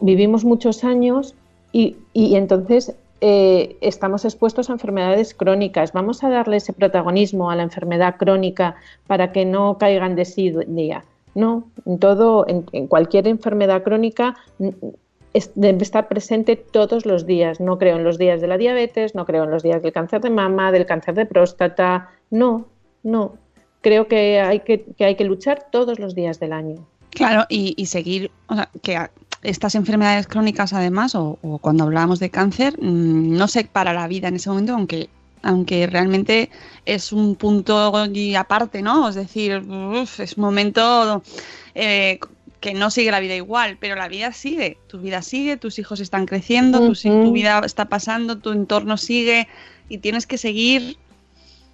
[0.00, 1.34] vivimos muchos años
[1.72, 5.92] y, entonces eh, estamos expuestos a enfermedades crónicas.
[5.92, 10.54] Vamos a darle ese protagonismo a la enfermedad crónica para que no caigan de sí
[10.68, 11.04] día.
[11.34, 14.36] No, en todo, en cualquier enfermedad crónica
[15.54, 17.60] debe estar presente todos los días.
[17.60, 20.20] No creo en los días de la diabetes, no creo en los días del cáncer
[20.20, 22.10] de mama, del cáncer de próstata.
[22.30, 22.66] No,
[23.02, 23.36] no.
[23.80, 26.86] Creo que hay que, hay que luchar todos los días del año.
[27.10, 28.98] Claro, y, seguir, o sea, que
[29.42, 34.28] estas enfermedades crónicas además, o, cuando hablábamos de cáncer, mm, no se para la vida
[34.28, 35.08] en ese momento, aunque
[35.46, 36.48] aunque realmente
[36.86, 37.92] es un punto
[38.38, 39.10] aparte, ¿no?
[39.10, 39.62] Es decir,
[40.18, 41.22] es un momento
[41.74, 42.18] eh,
[42.64, 46.00] que no sigue la vida igual, pero la vida sigue, tu vida sigue, tus hijos
[46.00, 49.48] están creciendo, tu, vida está pasando, tu entorno sigue
[49.90, 50.96] y tienes que seguir.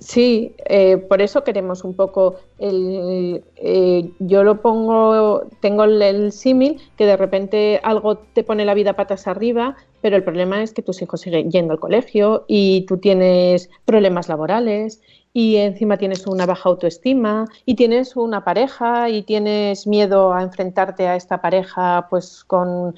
[0.00, 6.80] Sí, eh, por eso queremos un poco el, eh, yo lo pongo, tengo el, símil
[6.96, 10.82] que de repente algo te pone la vida patas arriba, pero el problema es que
[10.82, 15.00] tus hijos siguen yendo al colegio y tú tienes problemas laborales
[15.32, 21.06] y encima tienes una baja autoestima y tienes una pareja y tienes miedo a enfrentarte
[21.06, 22.94] a esta pareja pues con,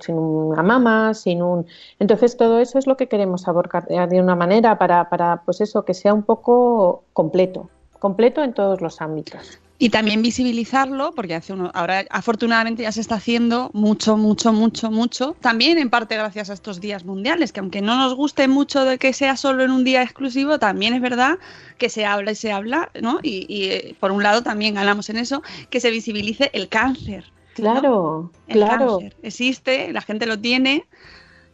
[0.00, 1.66] sin una mamá, sin un
[1.98, 5.84] entonces todo eso es lo que queremos abordar de una manera para, para pues eso
[5.84, 9.61] que sea un poco completo, completo en todos los ámbitos.
[9.82, 14.92] Y también visibilizarlo, porque hace uno, ahora afortunadamente ya se está haciendo mucho, mucho, mucho,
[14.92, 15.34] mucho.
[15.40, 18.98] También en parte gracias a estos días mundiales, que aunque no nos guste mucho de
[18.98, 21.36] que sea solo en un día exclusivo, también es verdad
[21.78, 23.18] que se habla y se habla, ¿no?
[23.24, 27.24] Y, eh, por un lado también ganamos en eso, que se visibilice el cáncer.
[27.54, 29.00] Claro, claro.
[29.24, 30.84] existe, la gente lo tiene.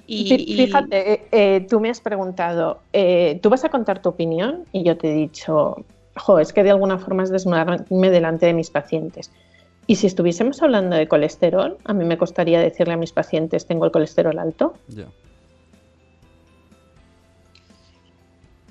[0.06, 2.82] Y, Fíjate, eh, eh, tú me has preguntado,
[3.40, 4.66] ¿tú vas a contar tu opinión?
[4.70, 5.82] Y yo te he dicho,
[6.40, 9.30] es que de alguna forma es desnudarme delante de mis pacientes.
[9.86, 13.86] Y si estuviésemos hablando de colesterol, a mí me costaría decirle a mis pacientes, tengo
[13.86, 14.74] el colesterol alto.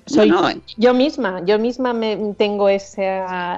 [0.06, 0.32] Soy
[0.78, 3.04] yo misma, yo misma me tengo ese,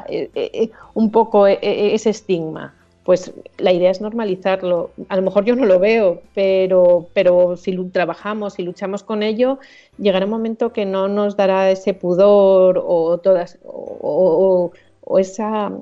[0.09, 1.59] eh, eh, un poco eh,
[1.94, 2.74] ese estigma
[3.10, 4.92] pues la idea es normalizarlo.
[5.08, 9.58] A lo mejor yo no lo veo, pero, pero si trabajamos y luchamos con ello,
[9.98, 14.70] llegará un momento que no nos dará ese pudor o todas o,
[15.18, 15.72] esa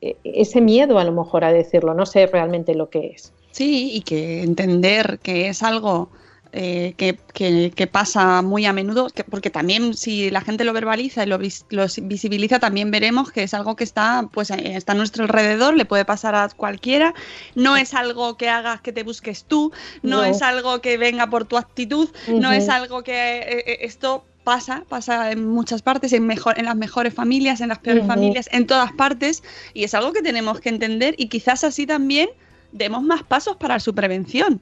[0.00, 1.94] e, ese miedo a lo mejor a decirlo.
[1.94, 3.32] No sé realmente lo que es.
[3.52, 6.08] Sí, y que entender que es algo
[6.52, 11.38] eh, que, pasa muy a menudo, porque también si la gente lo verbaliza y lo,
[11.38, 15.84] visibiliza, también veremos que es algo que está, pues, eh, está a nuestro alrededor, le
[15.84, 17.14] puede pasar a cualquiera,
[17.54, 21.44] no es algo que hagas que te busques tú, no, es algo que venga por
[21.44, 26.58] tu actitud, no es algo que eh, esto pasa, pasa en muchas partes, en, mejor,
[26.58, 29.42] en las mejores familias, en las peores familias, en todas partes,
[29.74, 32.30] y es algo que tenemos que entender y quizás así también
[32.72, 34.60] demos más pasos para su prevención.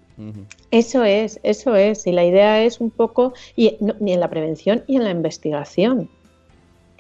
[0.71, 2.07] Eso es, eso es.
[2.07, 6.09] Y la idea es un poco, y en la prevención y en la investigación.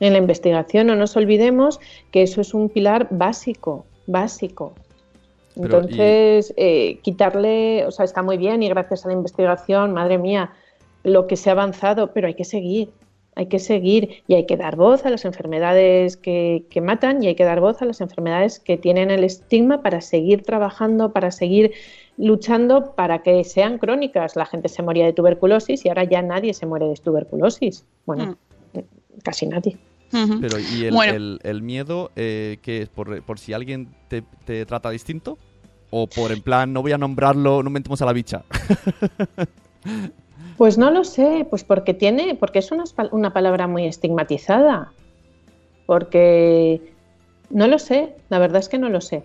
[0.00, 4.74] En la investigación no nos olvidemos que eso es un pilar básico, básico.
[5.56, 10.52] Entonces, eh, quitarle, o sea, está muy bien y gracias a la investigación, madre mía,
[11.02, 12.90] lo que se ha avanzado, pero hay que seguir,
[13.36, 17.34] hay que seguir y hay que dar voz a las enfermedades que, matan y hay
[17.34, 21.72] que dar voz a las enfermedades que tienen el estigma para seguir trabajando, para seguir
[22.16, 24.36] luchando para que sean crónicas.
[24.36, 27.84] La gente se moría de tuberculosis y ahora ya nadie se muere de tuberculosis.
[28.06, 28.38] Bueno,
[28.72, 28.78] mm.
[29.22, 29.76] casi nadie.
[30.10, 35.36] Pero, ¿y el, miedo eh, que es por, por, si alguien te, te, trata distinto?
[35.90, 38.44] ¿O por en plan, no voy a nombrarlo, no mentemos a la bicha?
[40.56, 44.92] Pues no lo sé, pues porque tiene, porque es una, una palabra muy estigmatizada.
[45.86, 46.94] Porque
[47.50, 49.24] no lo sé, la verdad es que no lo sé.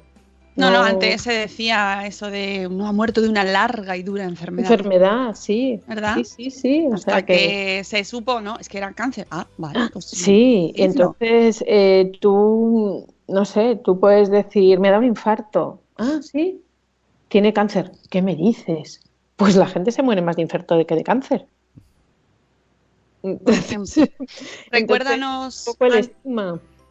[0.58, 4.26] No, no, antes se decía eso de no ha muerto de una larga y dura
[4.26, 4.70] enfermedad.
[4.70, 5.80] Enfermedad, sí.
[5.88, 6.16] ¿Verdad?
[6.18, 6.88] Sí, sí, sí.
[6.92, 7.84] O sea que...
[7.86, 8.58] se supo, ¿no?
[8.60, 9.28] Es que era cáncer.
[9.32, 9.80] Ah, vale.
[9.94, 15.82] Pues sí, entonces eh, tú, no sé, tú puedes decir, me da un infarto.
[15.98, 16.62] Ah, sí.
[17.30, 17.94] Tiene cáncer.
[18.10, 19.00] ¿Qué me dices?
[19.42, 21.48] Pues la gente se muere más de infarto que de cáncer.
[24.72, 25.66] Recuérdanos.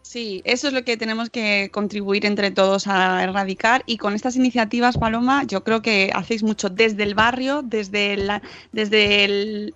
[0.02, 4.34] Sí, eso es lo que tenemos que contribuir entre todos a erradicar y con estas
[4.34, 9.72] iniciativas, Paloma, yo creo que hacéis mucho desde el barrio, desde, la, desde el,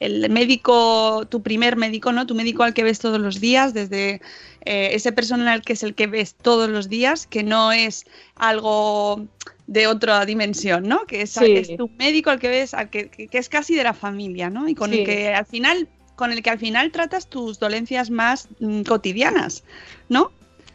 [0.00, 2.26] el médico, tu primer médico, ¿no?
[2.26, 4.20] Tu médico al que ves todos los días, desde
[4.66, 9.26] eh, ese personal que es el que ves todos los días, que no es algo
[9.66, 11.06] de otra dimensión, ¿no?
[11.06, 11.34] Que es,
[11.76, 14.68] tu médico al que ves, al que, es casi de la familia, ¿no?
[14.68, 18.48] Y con el que al final, con el que al final tratas tus dolencias más
[18.60, 19.64] mm, cotidianas,
[20.08, 20.30] ¿no?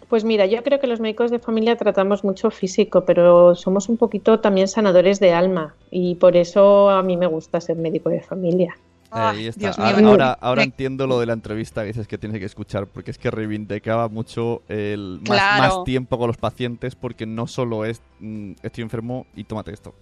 [0.10, 3.96] Pues mira, yo creo que los médicos de familia tratamos mucho físico, pero somos un
[3.96, 8.20] poquito también sanadores de alma y por eso a mí me gusta ser médico de
[8.20, 8.78] familia.
[9.14, 9.34] Ah,
[9.78, 13.18] ahora, ahora, entiendo lo de la entrevista que dices que tienes que escuchar, porque es
[13.18, 18.84] que reivindicaba mucho el más, tiempo con los pacientes, porque no solo es mm, estoy
[18.84, 19.94] enfermo y tómate esto.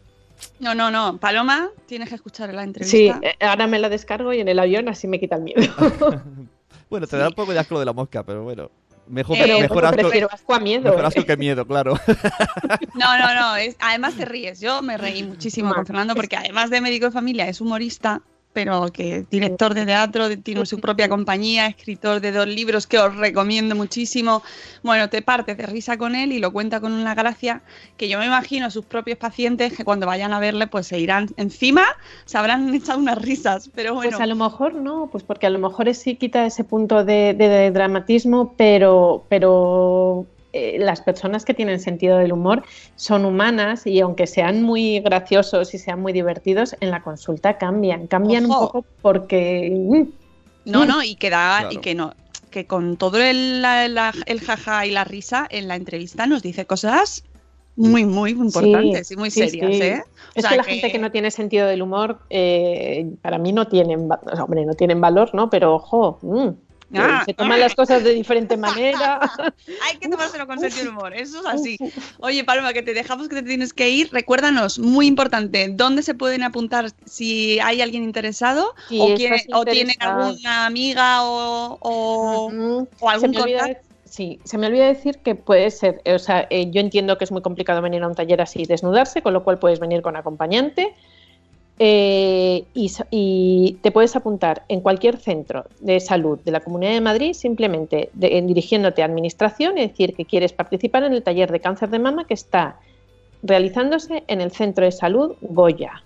[0.59, 1.17] No, no, no.
[1.17, 2.95] Paloma, tienes que escuchar la entrevista.
[2.95, 5.61] Sí, eh, ahora me la descargo y en el avión así me quita el miedo.
[6.89, 8.69] bueno, te da un poco de asco de la mosca, pero bueno.
[9.07, 10.83] Mejor, eh, mejor, asco, a miedo.
[10.83, 11.99] Mejor asco que miedo, claro.
[12.93, 13.73] No, no, no.
[13.79, 14.59] además te ríes.
[14.59, 18.21] Yo me reí muchísimo con Fernando porque además de médico de familia es humorista
[18.53, 23.15] pero que director de teatro, tiene su propia compañía, escritor de dos libros que os
[23.15, 24.43] recomiendo muchísimo.
[24.83, 27.61] Bueno, te partes de risa con él y lo cuenta con una gracia
[27.97, 30.99] que yo me imagino a sus propios pacientes que cuando vayan a verle pues se
[30.99, 31.85] irán encima,
[32.25, 34.11] se habrán echado unas risas, pero bueno.
[34.11, 37.33] Pues a lo mejor no, pues porque a lo mejor sí quita ese punto de,
[37.33, 42.63] de dramatismo, pero, pero eh, las personas que tienen sentido del humor
[42.95, 48.07] son humanas y aunque sean muy graciosos y sean muy divertidos, en la consulta cambian,
[48.07, 49.71] cambian un poco porque...
[49.71, 50.87] Mm, no, mm.
[50.87, 52.13] no, y que da, y que no,
[52.49, 53.63] que con todo el,
[54.25, 57.23] el jaja y la risa en la entrevista nos dice cosas
[57.79, 59.71] muy, muy importantes y muy serias.
[59.71, 60.03] ¿eh?
[60.35, 64.09] es que la gente que no tiene sentido del humor, eh, para mí no tienen,
[64.37, 65.49] hombre, no tienen valor, ¿no?
[65.49, 66.49] Pero ojo, mm,
[66.95, 69.19] Ah, se toman las cosas de diferente manera.
[69.87, 71.77] Hay que tomárselo con sentido del humor, eso es así.
[72.19, 74.11] Oye, Paloma, que te dejamos que te tienes que ir.
[74.11, 79.15] Recuérdanos, muy importante, ¿dónde se pueden apuntar si hay alguien interesado o,
[79.65, 82.49] tiene alguna amiga o,
[83.01, 83.89] algún contacto?
[84.09, 87.31] Sí, se me olvida decir que puede ser, o sea, eh, yo entiendo que es
[87.31, 90.15] muy complicado venir a un taller así y desnudarse, con lo cual puedes venir con
[90.15, 90.95] acompañante.
[91.81, 97.33] Eh, y, te puedes apuntar en cualquier centro de salud de la Comunidad de Madrid
[97.33, 101.99] simplemente dirigiéndote a Administración y decir que quieres participar en el taller de cáncer de
[101.99, 102.79] mama que está
[103.43, 106.03] realizándose en el Centro de Salud Goya.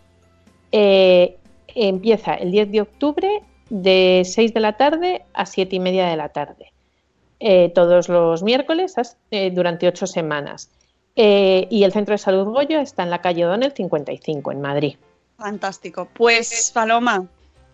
[0.71, 1.37] Eh,
[1.73, 6.17] empieza el 10 de octubre de 6 de la tarde a 7 y media de
[6.17, 6.71] la tarde.
[7.39, 8.95] Eh, todos los miércoles
[9.53, 10.69] durante 8 semanas.
[11.15, 14.95] y el Centro de Salud Goya está en la calle O'Donnell 55 en Madrid.
[15.43, 16.07] Fantástico.
[16.13, 17.27] Pues, Paloma,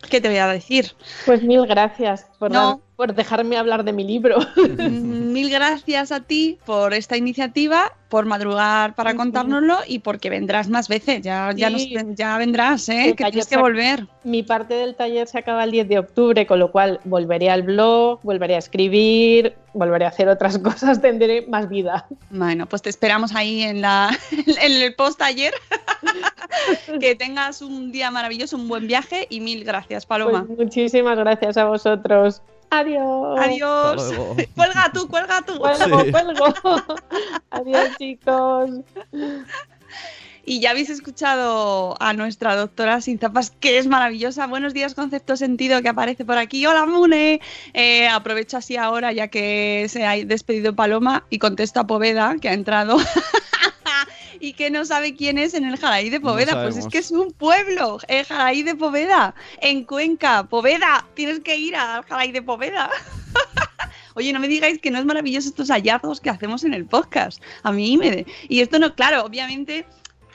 [0.09, 0.91] ¿qué te voy a decir?
[1.27, 2.51] Pues mil gracias por,
[2.99, 4.39] por dejarme hablar de mi libro.
[4.89, 10.89] Mil gracias a ti por esta iniciativa por madrugar para contárnoslo y porque vendrás más
[10.89, 11.21] veces.
[11.21, 11.71] Ya, ya,
[12.09, 13.13] ya vendrás, ¿eh?
[13.15, 14.05] que tienes que volver.
[14.25, 17.63] Mi parte del taller se acaba el 10 de octubre, con lo cual volveré al
[17.63, 22.05] blog, volveré a escribir, volveré a hacer otras cosas, tendré más vida.
[22.31, 25.53] Bueno, pues te esperamos ahí en, la, en el post taller.
[26.99, 30.43] que tengas un día maravilloso, un buen viaje y mil gracias, Paloma.
[30.45, 32.41] Pues muchísimas gracias a vosotros.
[32.69, 33.39] Adiós.
[33.39, 34.13] Adiós.
[34.55, 35.57] cuelga tú, cuelga tú.
[35.57, 36.53] Cuelgo, cuelgo.
[37.51, 38.69] Adiós, chicos.
[40.45, 44.47] Y ya habéis escuchado a nuestra doctora Sin Zapas, que es maravillosa.
[44.47, 46.65] Buenos días, concepto sentido, que aparece por aquí.
[46.65, 47.39] Hola, Mune.
[47.73, 52.49] Eh, aprovecho así ahora, ya que se ha despedido Paloma, y contesto a Poveda, que
[52.49, 52.97] ha entrado.
[54.39, 56.61] y que no sabe quién es en el Jaraí de Poveda.
[56.63, 60.43] pues es que es un pueblo, el Jaraí de Poveda, en Cuenca.
[60.43, 62.89] Poveda, tienes que ir al Jaraí de Poveda.
[64.15, 67.41] Oye, no me digáis que no es maravilloso estos hallazgos que hacemos en el podcast.
[67.63, 68.25] A mí me...
[68.47, 69.85] Y esto no, claro, obviamente,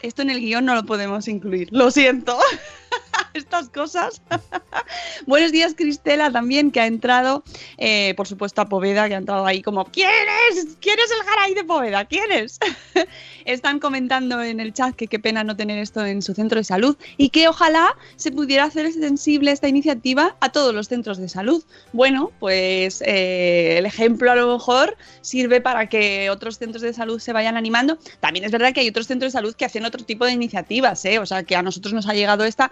[0.03, 1.69] esto en el guion no lo podemos incluir.
[1.71, 2.39] Lo siento.
[3.35, 4.23] estas cosas.
[5.27, 7.43] Buenos días, Cristela, también, que ha entrado,
[7.79, 10.09] eh, por supuesto, a Poveda, que ha entrado ahí como, ¿quién
[10.51, 10.77] es?
[10.81, 12.05] ¿Quién es el Garay de Poveda?
[12.05, 12.61] ¿Quién es?
[13.45, 16.65] Están comentando en el chat que qué pena no tener esto en su centro de
[16.65, 21.29] salud y que ojalá se pudiera hacer extensible esta iniciativa a todos los centros de
[21.29, 21.63] salud.
[21.93, 27.19] Bueno, pues eh, el ejemplo a lo mejor sirve para que otros centros de salud
[27.19, 27.99] se vayan animando.
[28.21, 31.05] También es verdad que hay otros centros de salud que hacen otro tipo de iniciativas,
[31.05, 31.19] ¿eh?
[31.19, 32.71] o sea, que a nosotros nos ha llegado esta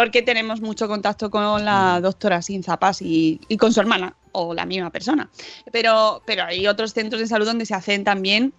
[0.00, 4.64] porque tenemos mucho contacto con la doctora Sin Zapas y, con su hermana o la
[4.64, 5.28] misma persona.
[5.72, 8.54] Pero, pero hay otros centros de salud donde se hacen también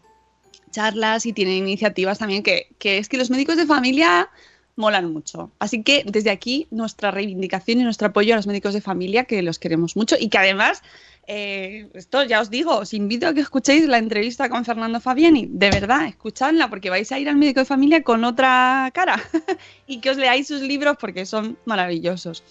[0.69, 4.29] charlas y tienen iniciativas también que, que es que los médicos de familia
[4.75, 5.49] molan mucho.
[5.57, 9.41] Así que desde aquí nuestra reivindicación y nuestro apoyo a los médicos de familia, que
[9.41, 10.83] los queremos mucho y que además
[11.27, 15.47] eh, esto ya os digo, os invito a que escuchéis la entrevista con Fernando Fabiani.
[15.49, 19.21] De verdad, escuchadla porque vais a ir al médico de familia con otra cara
[19.87, 22.43] y que os leáis sus libros porque son maravillosos.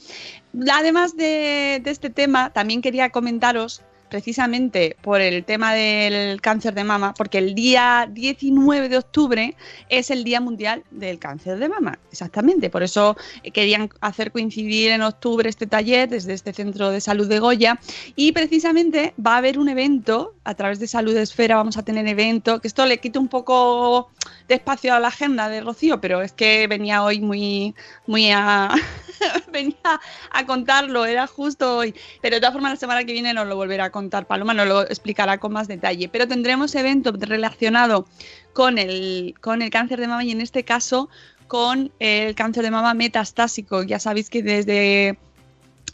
[0.72, 7.14] Además de este tema, también quería comentaros precisamente por el tema del cáncer de mama,
[7.16, 9.56] porque el día 19 de octubre
[9.88, 12.68] es el Día Mundial del Cáncer de Mama, exactamente.
[12.68, 13.16] Por eso
[13.54, 17.78] querían hacer coincidir en octubre este taller desde este Centro de Salud de Goya
[18.16, 22.06] y precisamente va a haber un evento a través de Salud Esfera, vamos a tener
[22.08, 24.10] evento, que esto le quita un poco
[24.48, 27.76] de espacio a la agenda de Rocío, pero es que venía hoy muy,
[28.08, 28.74] muy a,
[29.52, 30.00] venía
[30.32, 31.94] a contarlo, era justo hoy.
[32.20, 34.66] Pero de todas formas la semana que viene nos lo volverá a contar Paloma nos
[34.66, 36.08] lo explicará con más detalle.
[36.08, 38.06] Pero tendremos evento relacionado
[38.52, 41.08] con el, con el cáncer de mama y en este caso
[41.46, 43.84] con el cáncer de mama metastásico.
[43.84, 45.16] Ya sabéis que desde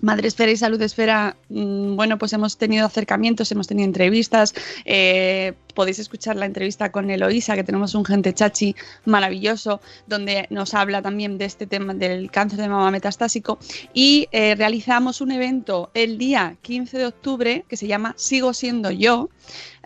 [0.02, 4.54] Madre Esfera y Salud Esfera, mm, bueno, pues hemos tenido acercamientos, hemos tenido entrevistas.
[4.84, 8.74] Eh, podéis escuchar la entrevista con Eloisa, que tenemos un gente chachi
[9.04, 13.58] maravilloso, donde nos habla también de este tema del cáncer de mama metastásico.
[13.92, 18.90] Y eh, realizamos un evento el día 15 de octubre que se llama Sigo siendo
[18.90, 19.28] yo.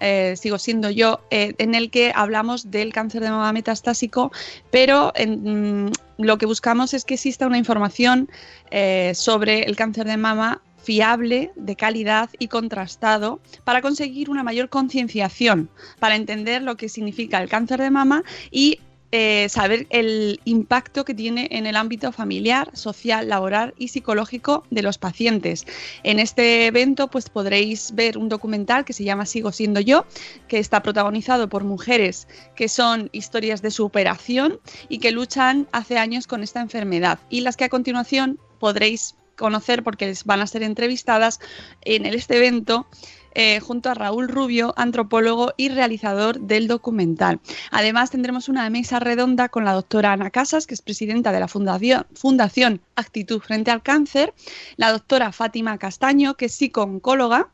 [0.03, 4.32] Eh, sigo siendo yo, en el que hablamos del cáncer de mama metastásico,
[4.70, 5.88] pero mm,
[6.20, 8.30] lo que buscamos es que exista una información
[8.70, 14.68] eh, sobre el cáncer de mama fiable, de calidad y contrastado para conseguir una mayor
[14.68, 15.68] concienciación,
[15.99, 18.81] para entender lo que significa el cáncer de mama y
[19.12, 24.83] eh, saber el impacto que tiene en el ámbito familiar, social, laboral y psicológico de
[24.83, 25.66] los pacientes.
[26.05, 30.07] En este evento pues podréis ver un documental que se llama Sigo siendo yo,
[30.47, 36.28] que está protagonizado por mujeres que son historias de superación y que luchan hace años
[36.28, 41.41] con esta enfermedad y las que a continuación podréis conocer porque van a ser entrevistadas
[41.80, 42.86] en este evento
[43.34, 47.41] eh, junto a Raúl Rubio, antropólogo y realizador del documental.
[47.70, 51.49] Además, tendremos una mesa redonda con la doctora Ana Casas, que es presidenta de la
[51.49, 54.34] Fundación, Fundación Actitud Frente al Cáncer,
[54.76, 57.49] la doctora Fátima Castaño, que es psico-oncóloga,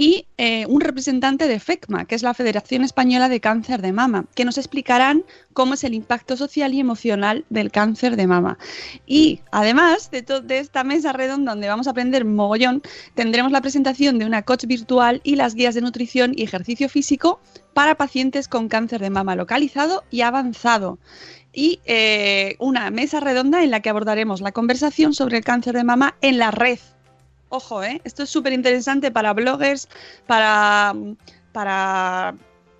[0.00, 4.26] y eh, un representante de FECMA, que es la Federación Española de Cáncer de Mama,
[4.36, 5.24] que nos explicarán
[5.54, 8.58] cómo es el impacto social y emocional del cáncer de mama.
[9.06, 12.80] Y además de, de esta mesa redonda donde vamos a aprender mogollón,
[13.16, 17.40] tendremos la presentación de una coach virtual y las guías de nutrición y ejercicio físico
[17.74, 21.00] para pacientes con cáncer de mama localizado y avanzado
[21.52, 25.82] y eh, una mesa redonda en la que abordaremos la conversación sobre el cáncer de
[25.82, 26.78] mama en la red
[27.50, 28.00] Ojo, ¿eh?
[28.04, 29.88] Esto es súper interesante para bloggers,
[30.26, 30.94] para,
[31.52, 32.34] para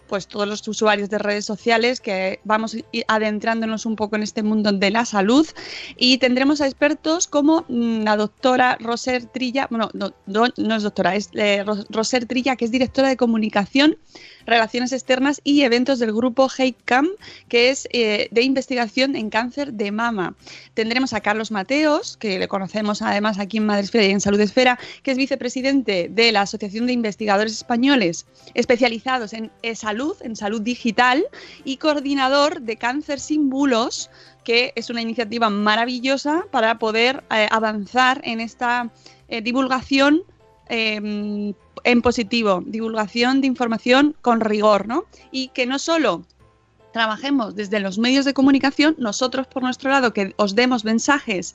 [0.08, 4.72] pues todos los usuarios de redes sociales que vamos adentrándonos un poco en este mundo
[4.72, 5.46] de la salud
[5.96, 11.14] y tendremos a expertos como mm, la doctora Roser Trilla, bueno, no, no, es doctora,
[11.14, 13.96] es eh, Roser Trilla, que es directora de comunicación
[14.48, 17.06] Relaciones Externas y Eventos del grupo HEICAM,
[17.48, 20.34] que es eh, de investigación en cáncer de mama.
[20.72, 24.78] Tendremos a Carlos Mateos, que le conocemos además aquí en Madresfera y en Salud Esfera,
[25.02, 30.62] que es vicepresidente de la Asociación de Investigadores Españoles especializados en eh, salud, en salud
[30.62, 31.26] digital
[31.64, 34.10] y coordinador de Cáncer sin bulos,
[34.44, 38.90] que es una iniciativa maravillosa para poder eh, avanzar en esta
[39.42, 40.22] divulgación
[40.68, 41.54] em,
[41.84, 45.04] en positivo, divulgación de información con rigor, ¿no?
[45.30, 46.24] Y que no solo
[46.92, 51.54] trabajemos desde los medios de comunicación, nosotros por nuestro lado que os demos mensajes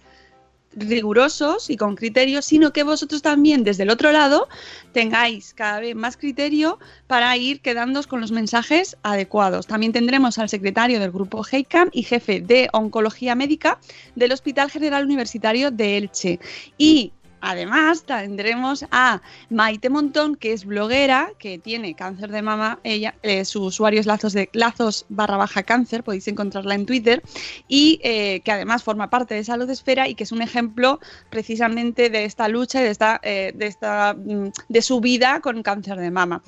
[0.76, 4.48] rigurosos y con criterio, sino que vosotros también desde el otro lado
[4.92, 9.68] tengáis cada vez más criterio para ir quedándoos con los mensajes adecuados.
[9.68, 13.80] También tendremos al secretario del grupo HEICAM y jefe de Oncología Médica
[14.16, 16.40] del Hospital General Universitario de Elche.
[16.78, 17.14] Y
[17.46, 22.80] Además, tendremos a Maite Montón, que es bloguera, que tiene cáncer de mama.
[22.86, 27.22] Ella, eh, su usuario es lazos de lazos barra baja cáncer, podéis encontrarla en Twitter,
[27.68, 32.10] y eh, que además forma parte de Salud Esfera y que es un ejemplo precisamente
[32.10, 35.98] de esta lucha y de esta, eh, de esta mm, de su vida con cáncer
[35.98, 36.42] de mama.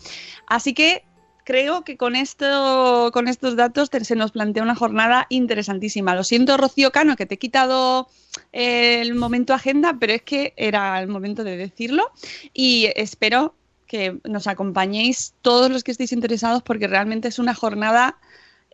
[0.48, 1.04] Así que
[1.46, 6.16] creo que con esto, con estos datos se nos plantea una jornada interesantísima.
[6.16, 8.10] Lo siento, Rocío Cano, que te he quitado
[8.52, 12.12] el momento agenda, pero es que era el momento de decirlo
[12.54, 13.56] y espero
[13.88, 18.18] que nos acompañéis todos los que estéis interesados porque realmente es una jornada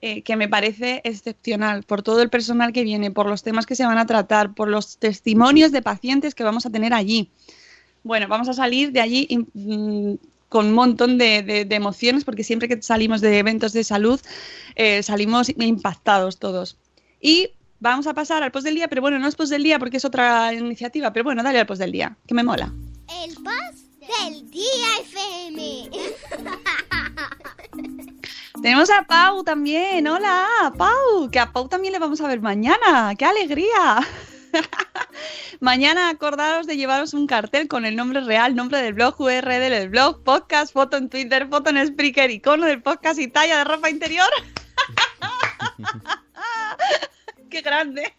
[0.01, 3.75] eh, que me parece excepcional por todo el personal que viene, por los temas que
[3.75, 7.29] se van a tratar, por los testimonios de pacientes que vamos a tener allí.
[8.03, 10.15] Bueno, vamos a salir de allí mm,
[10.51, 14.19] con un montón de, emociones porque siempre que salimos de eventos de salud
[14.75, 16.77] eh, salimos impactados todos.
[17.21, 17.51] Y
[17.83, 19.97] Vamos a pasar al post del día, pero bueno, no es post del día porque
[19.97, 22.71] es otra iniciativa, pero bueno, dale al post del día, que me mola.
[23.23, 25.89] El post del Día FM.
[28.61, 30.07] Tenemos a Pau también.
[30.07, 31.27] Hola, Pau.
[31.31, 33.15] Que a Pau también le vamos a ver mañana.
[33.17, 34.07] ¡Qué alegría!
[35.59, 39.89] Mañana acordaros de llevaros un cartel con el nombre real, nombre del blog, URL del
[39.89, 43.89] blog, podcast, foto en Twitter, foto en Spreaker, icono del podcast y talla de ropa
[43.89, 44.29] interior.
[47.49, 48.13] ¡Qué grande!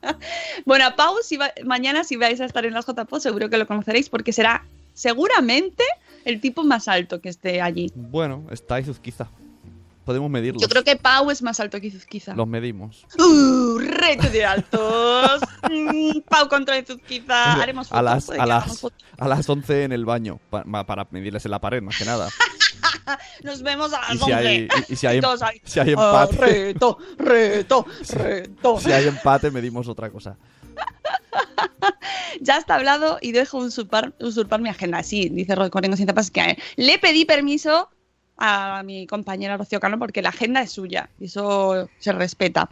[0.64, 4.08] bueno, Pau, si mañana si vais a estar en las JPO, seguro que lo conoceréis
[4.08, 4.64] porque será
[4.94, 5.84] seguramente
[6.24, 7.90] el tipo más alto que esté allí.
[7.94, 9.28] Bueno, está quizá
[10.06, 10.62] podemos medirlos.
[10.62, 12.34] Yo creo que Pau es más alto que Zuzquiza.
[12.34, 13.04] Los medimos.
[13.18, 13.78] ¡Uh!
[13.78, 15.42] ¡Reto de altos!
[15.68, 17.54] Mm, Pau contra Zuzquiza.
[17.54, 17.98] Haremos fotos.
[17.98, 18.86] A las, a, las,
[19.18, 22.28] a las 11 en el baño, para medirles en la pared, más que nada.
[23.42, 24.34] Nos vemos a las y si 11.
[24.36, 25.20] Hay, y, si hay,
[25.64, 26.36] si hay ah, empate.
[26.36, 28.78] reto, reto, reto.
[28.78, 30.36] Si hay empate, medimos otra cosa.
[32.40, 35.02] ya está hablado y dejo usurpar, usurpar mi agenda.
[35.02, 37.90] Sí, dice Corriendo sin zapas que le pedí permiso
[38.38, 42.68] a mi compañera Rocío Cano porque la agenda es suya y eso se respeta.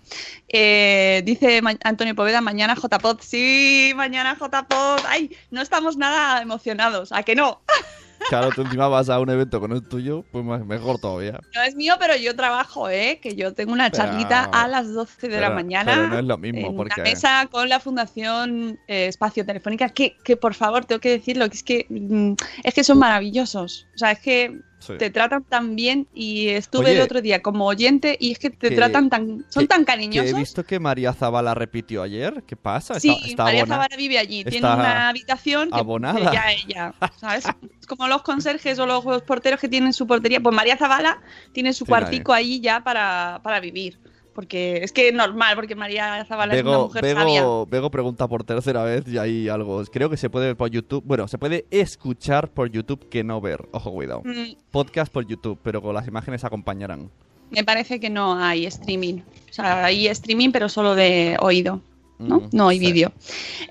[0.48, 3.20] Eh, dice Antonio Poveda, mañana JPod.
[3.20, 5.00] Sí, mañana JPod.
[5.08, 7.12] Ay, no estamos nada emocionados.
[7.12, 7.62] ¿A que no?
[8.28, 11.40] Claro, tú encima vas a un evento con el tuyo, pues mejor todavía.
[11.54, 13.18] No es mío, pero yo trabajo, ¿eh?
[13.20, 15.92] Que yo tengo una charlita a las 12 de la mañana.
[15.92, 17.00] Pero no es lo mismo, en porque.
[17.00, 21.48] Una mesa con la Fundación eh, Espacio Telefónica, que, que por favor, tengo que decirlo,
[21.48, 23.86] que es que, mm, es que son maravillosos.
[23.94, 24.60] O sea, es que
[24.98, 28.70] te tratan tan bien y estuve el otro día como oyente y es que te
[28.70, 30.32] tratan tan son tan cariñosos.
[30.32, 32.98] he visto que María Zavala repitió ayer, ¿qué pasa?
[33.00, 36.32] Sí, María Zavala vive allí, tiene una habitación que, abonada.
[36.32, 37.46] ya ella, ¿sabes?
[37.80, 41.20] es como los conserjes o los porteros que tienen su portería, pues María Zavala
[41.52, 43.98] tiene su cuartico ahí ya para, para vivir
[44.34, 47.44] porque es que es normal, porque María Zavala es una mujer Bego, sabia.
[47.68, 49.82] Bego pregunta por tercera vez y hay algo.
[49.86, 51.02] Creo que se puede ver por YouTube.
[51.06, 53.66] Bueno, se puede escuchar por YouTube que no ver.
[53.70, 54.22] Ojo, cuidado.
[54.24, 54.56] Mm.
[54.70, 57.10] Podcast por YouTube, pero con las imágenes acompañarán.
[57.50, 59.20] Me parece que no hay streaming.
[59.50, 61.80] O sea, hay streaming, pero solo de oído.
[62.18, 62.40] ¿no?
[62.40, 62.86] Mm, no hay sí.
[62.86, 63.12] vídeo.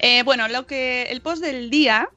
[0.02, 2.10] Eh, bueno, lo que el post del día,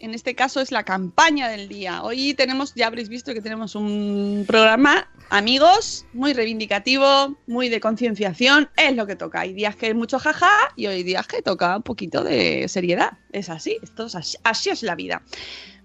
[0.00, 2.02] en este caso es la campaña del día.
[2.02, 8.70] Hoy tenemos, ya habréis visto que tenemos un programa, amigos, muy reivindicativo, muy de concienciación.
[8.76, 9.40] Es lo que toca.
[9.40, 13.18] Hay días que hay mucho jaja y hoy días que toca un poquito de seriedad.
[13.32, 15.22] Es así, esto es así, así es la vida.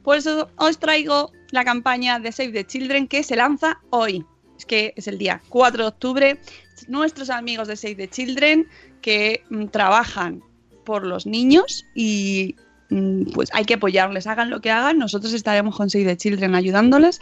[0.02, 4.26] Por eso os traigo la campaña de Save the Children que se lanza hoy.
[4.58, 6.40] Es que es el día 4 de octubre.
[6.88, 8.68] Nuestros amigos de Save the Children
[9.02, 10.42] que mm, trabajan
[10.86, 12.56] por los niños y
[13.34, 17.20] pues hay que apoyarles, hagan lo que hagan, nosotros estaremos con Save the Children ayudándoles.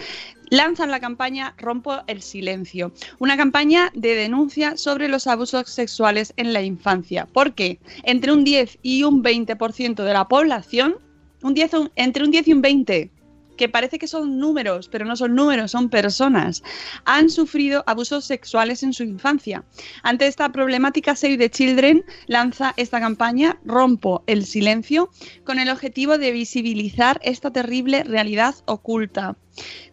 [0.50, 6.54] Lanzan la campaña Rompo el Silencio, una campaña de denuncia sobre los abusos sexuales en
[6.54, 10.96] la infancia, porque entre un 10 y un 20% de la población,
[11.42, 13.10] un 10, un- entre un 10 y un 20,
[13.58, 16.64] que parece que son números, pero no son números, son personas,
[17.06, 19.64] han sufrido abusos sexuales en su infancia.
[20.04, 25.10] Ante esta problemática, Save the Children lanza esta campaña Rompo el Silencio
[25.44, 29.38] con el objetivo de visibilizar esta terrible realidad oculta.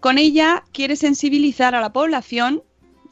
[0.01, 2.63] Con ella quiere sensibilizar a la población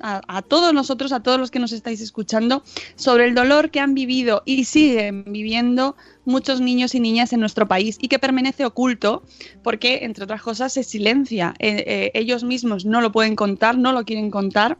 [0.00, 2.62] a, a, todos nosotros, a todos los que nos estáis escuchando,
[2.94, 5.96] sobre el dolor que han vivido y siguen viviendo
[6.28, 9.24] muchos niños y niñas en nuestro país y que permanece oculto
[9.64, 11.54] porque, entre otras cosas, se silencia.
[11.58, 14.78] Eh, eh, ellos mismos no lo pueden contar, no lo quieren contar.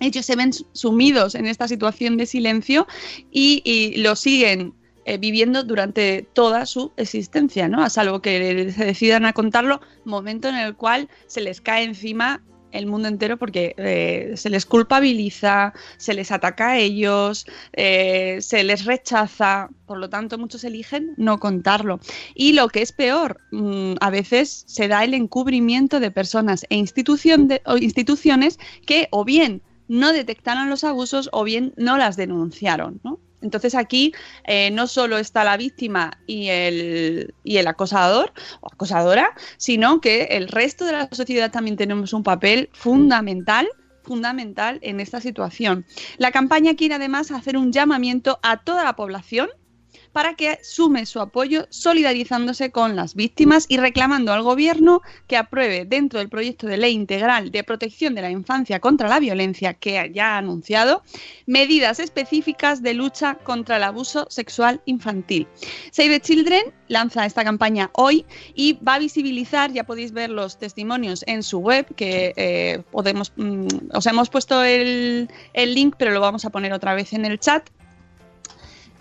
[0.00, 2.86] Ellos se ven sumidos en esta situación de silencio
[3.30, 4.72] y, lo siguen
[5.04, 7.84] eh, viviendo durante toda su existencia, ¿no?
[7.84, 12.42] A salvo que se decidan a contarlo, momento en el cual se les cae encima
[12.72, 18.64] el mundo entero porque eh, se les culpabiliza, se les ataca a ellos, eh, se
[18.64, 22.00] les rechaza, por lo tanto muchos eligen no contarlo.
[22.34, 26.76] Y lo que es peor, mmm, a veces se da el encubrimiento de personas e
[26.76, 32.16] institución de, o instituciones que o bien no detectaron los abusos o bien no las
[32.16, 33.18] denunciaron, ¿no?
[33.42, 34.12] Entonces aquí
[34.44, 40.24] eh, no solo está la víctima y el, y el acosador o acosadora, sino que
[40.24, 43.68] el resto de la sociedad también tenemos un papel fundamental
[44.02, 45.84] fundamental en esta situación.
[46.16, 49.50] La campaña quiere además hacer un llamamiento a toda la población
[50.12, 55.84] para que sume su apoyo solidarizándose con las víctimas y reclamando al Gobierno que apruebe
[55.84, 60.10] dentro del proyecto de ley integral de protección de la infancia contra la violencia que
[60.12, 61.02] ya ha anunciado
[61.46, 65.46] medidas específicas de lucha contra el abuso sexual infantil.
[65.90, 70.58] Save the Children lanza esta campaña hoy y va a visibilizar, ya podéis ver los
[70.58, 76.10] testimonios en su web, que eh, podemos, mm, os hemos puesto el, el link, pero
[76.10, 77.68] lo vamos a poner otra vez en el chat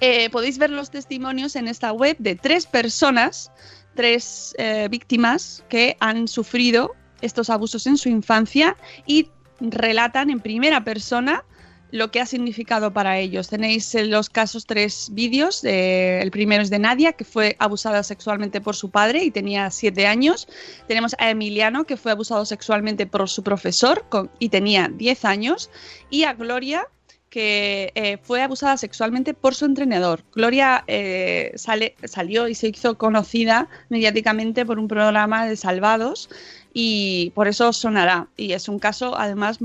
[0.02, 3.52] eh, podéis ver los testimonios en esta web de tres personas
[4.00, 9.28] tres eh, víctimas que han sufrido estos abusos en su infancia y
[9.60, 11.43] relatan en primera persona
[11.91, 13.50] lo que ha significado para ellos.
[13.50, 15.64] Tenéis en los casos tres vídeos.
[15.64, 20.08] el primero es de Nadia, que fue abusada sexualmente por su padre y tenía siete
[20.08, 20.47] años.
[20.88, 24.06] Tenemos a Emiliano, que fue abusado sexualmente por su profesor
[24.39, 25.70] y tenía diez años.
[26.10, 26.88] Y a Gloria,
[27.30, 30.24] que eh, fue abusada sexualmente por su entrenador.
[30.34, 36.30] Gloria eh, sale, salió y se hizo conocida mediáticamente por un programa de Salvados
[36.74, 38.28] y por eso sonará.
[38.36, 39.60] Y es un caso además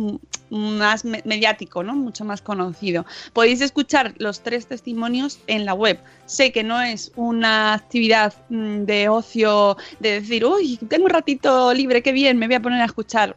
[0.51, 1.95] más mediático, ¿no?
[1.95, 3.05] mucho más conocido.
[3.33, 5.99] Podéis escuchar los tres testimonios en la web.
[6.27, 11.73] Sé que no es una actividad mm, de ocio de decir, uy, tengo un ratito
[11.73, 13.37] libre, qué bien, me voy a poner a escuchar.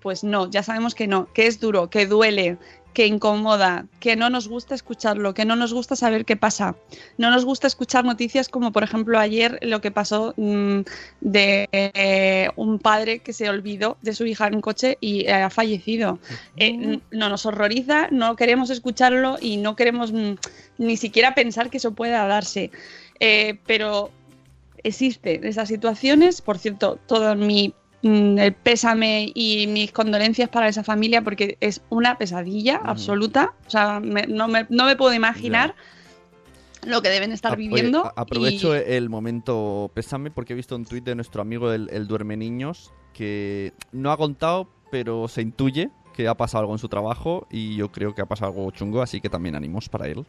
[0.00, 2.58] Pues no, ya sabemos que no, que es duro, que duele,
[2.96, 6.76] que incomoda, que no nos gusta escucharlo, que no nos gusta saber qué pasa.
[7.18, 10.80] No nos gusta escuchar noticias como por ejemplo ayer lo que pasó mm,
[11.20, 15.32] de eh, un padre que se olvidó de su hija en un coche y eh,
[15.34, 16.20] ha fallecido.
[16.56, 20.36] Eh, no nos horroriza, no queremos escucharlo y no queremos mm,
[20.78, 22.70] ni siquiera pensar que eso pueda darse.
[23.66, 24.10] pero
[24.82, 27.74] existen esas situaciones, por cierto, todo mi
[28.06, 33.54] el pésame y mis condolencias para esa familia porque es una pesadilla absoluta.
[33.66, 35.74] O sea, no, me, no, me, puedo imaginar
[36.84, 38.12] lo que deben estar viviendo.
[38.16, 42.92] aprovecho el momento pésame porque he visto un tuit de nuestro amigo el, Duerme Niños
[43.12, 47.76] que no ha contado, pero se intuye que ha pasado algo en su trabajo y
[47.76, 50.24] yo creo que ha pasado algo chungo, así que también ánimos para él.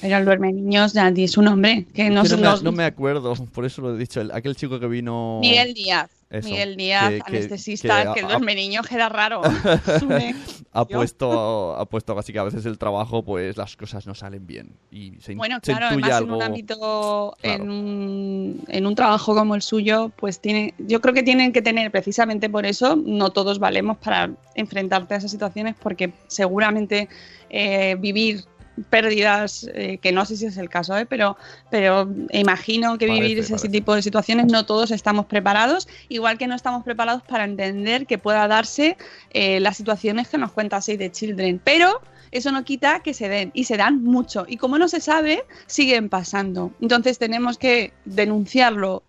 [0.00, 1.86] Pero el duerme niños ya es su nombre.
[1.94, 4.22] Que no, no, me, acuerdo, por eso lo he dicho.
[4.32, 5.38] aquel chico que vino.
[5.40, 6.10] Miguel Díaz.
[6.30, 9.42] Miguel Díaz, anestesista, que, el duerme niños queda raro.
[10.72, 14.46] ha puesto, ha puesto así que a veces el trabajo, pues las cosas no salen
[14.46, 14.76] bien.
[14.90, 20.10] Y bueno, claro, además en un ámbito, en, un, en un trabajo como el suyo,
[20.16, 24.30] pues tiene, yo creo que tienen que tener precisamente por eso, no todos valemos para
[24.54, 27.08] enfrentarte a esas situaciones, porque seguramente
[27.50, 28.44] eh, vivir
[28.90, 31.06] pérdidas, eh, que no sé si es el caso, ¿eh?
[31.06, 31.36] pero,
[31.70, 36.54] pero imagino que vivir ese tipo de situaciones no todos estamos preparados, igual que no
[36.54, 38.96] estamos preparados para entender que pueda darse
[39.30, 41.60] eh, las situaciones que nos cuenta Save the Children.
[41.62, 42.00] Pero
[42.30, 44.44] eso no quita que se den y se dan mucho.
[44.48, 46.72] Y como no se sabe, siguen pasando.
[46.80, 49.04] Entonces tenemos que denunciarlo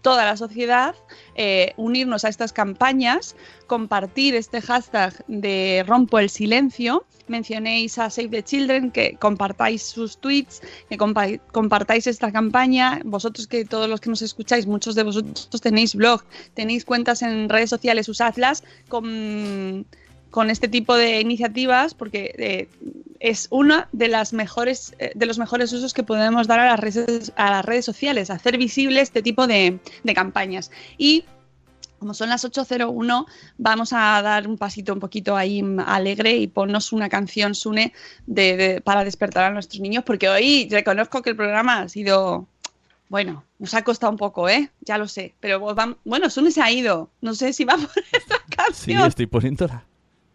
[0.00, 0.94] toda la sociedad,
[1.34, 8.28] eh, unirnos a estas campañas, compartir este hashtag de rompo el silencio, mencionéis a Save
[8.28, 14.10] the Children, que compartáis sus tweets, que compartáis esta campaña, vosotros que todos los que
[14.10, 16.22] nos escucháis, muchos de vosotros tenéis blog,
[16.54, 19.86] tenéis cuentas en redes sociales, usadlas con
[20.32, 22.68] con este tipo de iniciativas porque eh,
[23.20, 26.80] es uno de las mejores eh, de los mejores usos que podemos dar a las
[26.80, 29.78] redes a las redes sociales hacer visible este tipo de,
[30.14, 31.24] campañas y
[31.98, 33.26] como son las 8.01,
[33.58, 37.92] vamos a dar un pasito un poquito ahí alegre y ponnos una canción, Sune,
[38.26, 42.48] de, para despertar a nuestros niños, porque hoy reconozco que el programa ha sido,
[43.08, 44.68] bueno, nos ha costado un poco, ¿eh?
[44.80, 45.60] Ya lo sé, pero
[46.04, 49.02] bueno, Sune se ha ido, no sé si va a poner esta canción.
[49.02, 49.84] Sí, estoy poniéndola.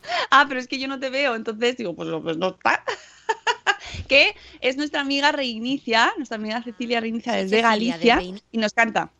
[0.31, 2.83] ah, pero es que yo no te veo, entonces digo, pues, pues no está.
[4.07, 9.11] que es nuestra amiga Reinicia, nuestra amiga Cecilia Reinicia desde Galicia, y nos canta.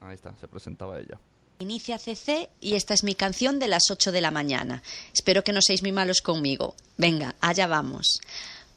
[0.00, 1.18] Ahí está, se presentaba ella.
[1.58, 4.82] Inicia CC y esta es mi canción de las 8 de la mañana.
[5.12, 6.74] Espero que no seáis muy malos conmigo.
[6.96, 8.20] Venga, allá vamos.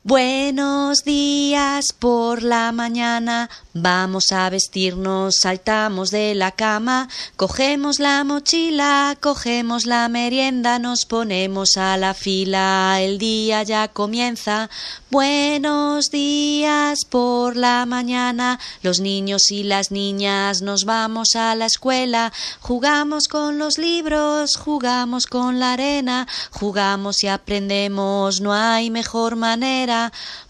[0.05, 9.15] Buenos días por la mañana, vamos a vestirnos, saltamos de la cama, cogemos la mochila,
[9.21, 14.69] cogemos la merienda, nos ponemos a la fila, el día ya comienza.
[15.09, 22.33] Buenos días por la mañana, los niños y las niñas nos vamos a la escuela,
[22.59, 29.92] jugamos con los libros, jugamos con la arena, jugamos y aprendemos, no hay mejor manera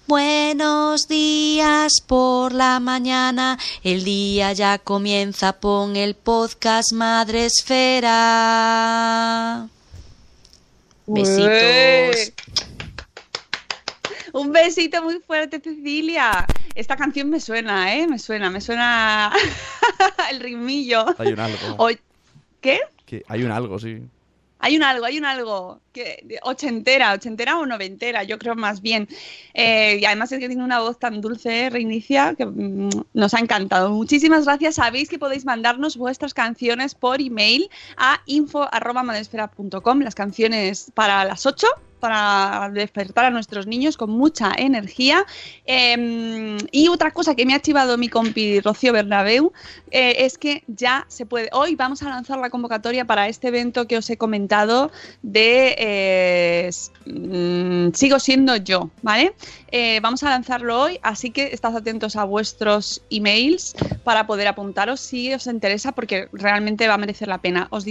[0.08, 8.10] Buenos días por la mañana, el día ya comienza, pon el podcast Madre Esfera.
[11.06, 12.34] Besitos.
[14.34, 16.46] Un besito muy fuerte, Cecilia.
[16.76, 18.08] Esta canción me suena, ¿eh?
[18.08, 19.32] Me suena, me suena
[20.32, 21.06] el ritmillo.
[21.18, 21.90] Hay un algo.
[22.62, 22.80] ¿Qué?
[23.06, 24.02] Que hay un algo, sí.
[24.64, 29.10] Hay un algo, hay un algo, que, ochentera, ochentera o noventera, yo creo más bien.
[29.54, 33.40] Eh, y además es que tiene una voz tan dulce, reinicia, que mm, nos ha
[33.40, 33.90] encantado.
[33.90, 34.76] Muchísimas gracias.
[34.76, 41.68] Sabéis que podéis mandarnos vuestras canciones por email a info.madesfera.com, las canciones para las 8
[42.04, 45.26] para despertar a nuestros niños con mucha energía.
[45.66, 49.54] Em, y otra cosa que me ha activado mi compi Rocío Bernabeu
[49.90, 51.48] eh, es que ya se puede.
[51.54, 54.92] Hoy vamos a lanzar la convocatoria para este evento que os he comentado
[55.22, 56.70] de eh,
[57.06, 59.34] mm, Sigo siendo yo, ¿vale?
[59.72, 65.00] Eh, vamos a lanzarlo hoy, así que estad atentos a vuestros emails para poder apuntaros
[65.00, 67.68] si os interesa, porque realmente va a merecer la pena.
[67.70, 67.86] Os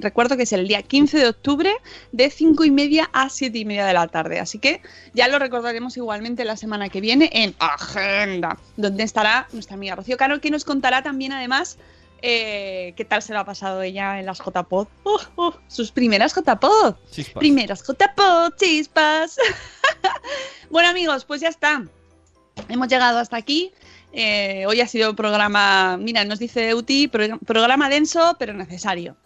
[0.00, 1.70] recuerdo que es el día 15 de octubre
[2.12, 4.80] de 5 y media a 7 y media de la tarde, así que
[5.14, 10.16] ya lo recordaremos igualmente la semana que viene en Agenda, donde estará nuestra amiga Rocío
[10.16, 11.78] Caro, que nos contará también además
[12.20, 14.88] eh, qué tal se lo ha pasado ella en las JPod.
[15.04, 16.96] Uh, uh, sus primeras JPod.
[17.34, 19.36] Primeras JPod, chispas.
[20.70, 21.84] bueno amigos, pues ya está.
[22.68, 23.72] Hemos llegado hasta aquí.
[24.12, 29.16] Eh, hoy ha sido un programa, mira, nos dice Euti, programa denso pero necesario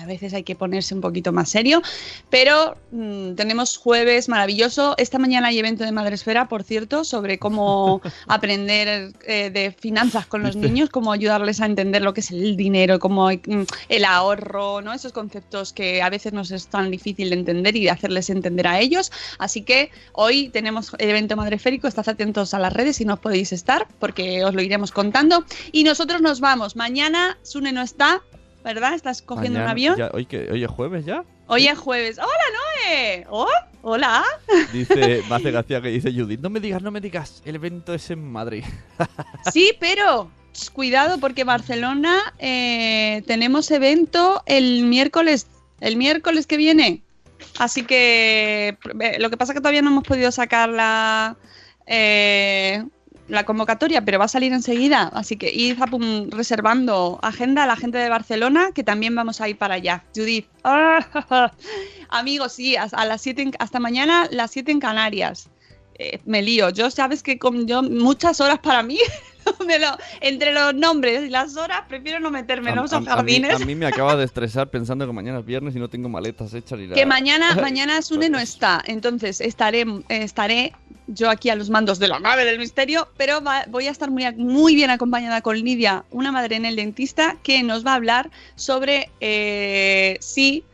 [0.00, 1.82] a veces hay que ponerse un poquito más serio,
[2.30, 4.94] pero mm, tenemos jueves maravilloso.
[4.96, 10.42] Esta mañana hay evento de Madresfera, por cierto, sobre cómo aprender eh, de finanzas con
[10.42, 14.80] los niños, cómo ayudarles a entender lo que es el dinero, cómo mm, el ahorro,
[14.80, 14.92] ¿no?
[14.92, 18.66] Esos conceptos que a veces nos es tan difícil de entender y de hacerles entender
[18.66, 19.12] a ellos.
[19.38, 23.52] Así que hoy tenemos el evento madreférico, estad atentos a las redes si no podéis
[23.52, 25.44] estar, porque os lo iremos contando.
[25.72, 26.76] Y nosotros nos vamos.
[26.76, 28.22] Mañana Sune no está,
[28.64, 28.94] ¿verdad?
[28.94, 29.96] ¿Estás cogiendo un avión?
[30.12, 31.24] hoy, que, hoy es jueves ya.
[31.46, 32.18] Hoy es jueves.
[32.18, 33.26] ¡Hola, Noé!
[33.28, 33.48] ¿Oh?
[33.82, 34.24] ¿Hola?
[34.72, 37.94] Dice, me hace gracia que dice Judith, no me digas, no me digas, el evento
[37.94, 38.64] es en Madrid.
[39.52, 40.30] sí, pero
[40.72, 45.46] cuidado porque Barcelona eh, tenemos evento el miércoles,
[45.80, 47.02] el miércoles que viene.
[47.58, 51.36] Así que eh, lo que pasa es que todavía no hemos podido sacar la...
[51.86, 52.84] Eh,
[53.30, 55.10] la convocatoria, pero va a salir enseguida.
[55.14, 55.78] Así que id
[56.30, 60.04] reservando agenda a la gente de Barcelona, que también vamos a ir para allá.
[60.14, 60.46] Judith.
[62.08, 65.48] Amigos, sí, a, las 7 hasta mañana, las 7 en Canarias.
[66.02, 66.70] Eh, me lío.
[66.70, 68.98] Yo sabes que con yo muchas horas para mí.
[70.20, 73.60] entre los nombres y las horas prefiero no meterme en esos jardines.
[73.60, 76.54] A mí, me acaba de estresar pensando que mañana es viernes y no tengo maletas
[76.54, 76.78] hechas.
[76.94, 80.72] Que mañana, mañana Sune no está, entonces estaré, estaré
[81.06, 84.30] yo aquí a los mandos de la nave del misterio, pero voy a estar muy,
[84.36, 88.30] muy bien acompañada con Lidia, una madre en el dentista, que nos va a hablar
[88.54, 90.64] sobre eh, si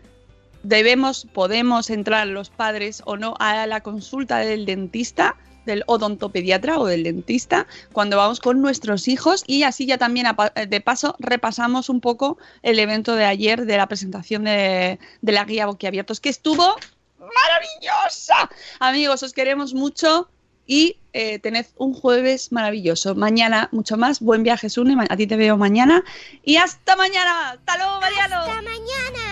[0.68, 6.86] debemos, podemos entrar los padres o no a la consulta del dentista del odontopediatra o
[6.86, 10.28] del dentista cuando vamos con nuestros hijos y así ya también
[10.68, 15.44] de paso repasamos un poco el evento de ayer de la presentación de, de la
[15.44, 16.76] guía boquiabiertos que estuvo
[17.18, 18.48] maravillosa.
[18.78, 20.28] Amigos, os queremos mucho
[20.66, 23.14] y eh, tened un jueves maravilloso.
[23.14, 24.20] Mañana mucho más.
[24.20, 24.96] Buen viaje, Sune.
[25.08, 26.04] A ti te veo mañana.
[26.44, 27.50] Y hasta mañana.
[27.50, 28.36] Hasta luego, Mariano.
[28.36, 29.25] Hasta mañana.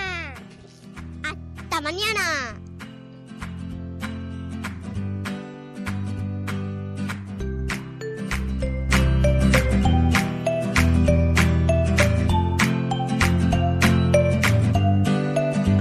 [1.75, 2.55] Hasta mañana.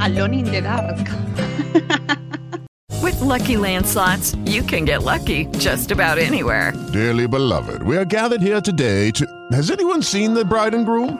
[0.01, 0.97] Alone in the Dark.
[3.03, 6.73] With lucky landslots, you can get lucky just about anywhere.
[6.91, 9.27] Dearly beloved, we are gathered here today to.
[9.51, 11.19] Has anyone seen the bride and groom?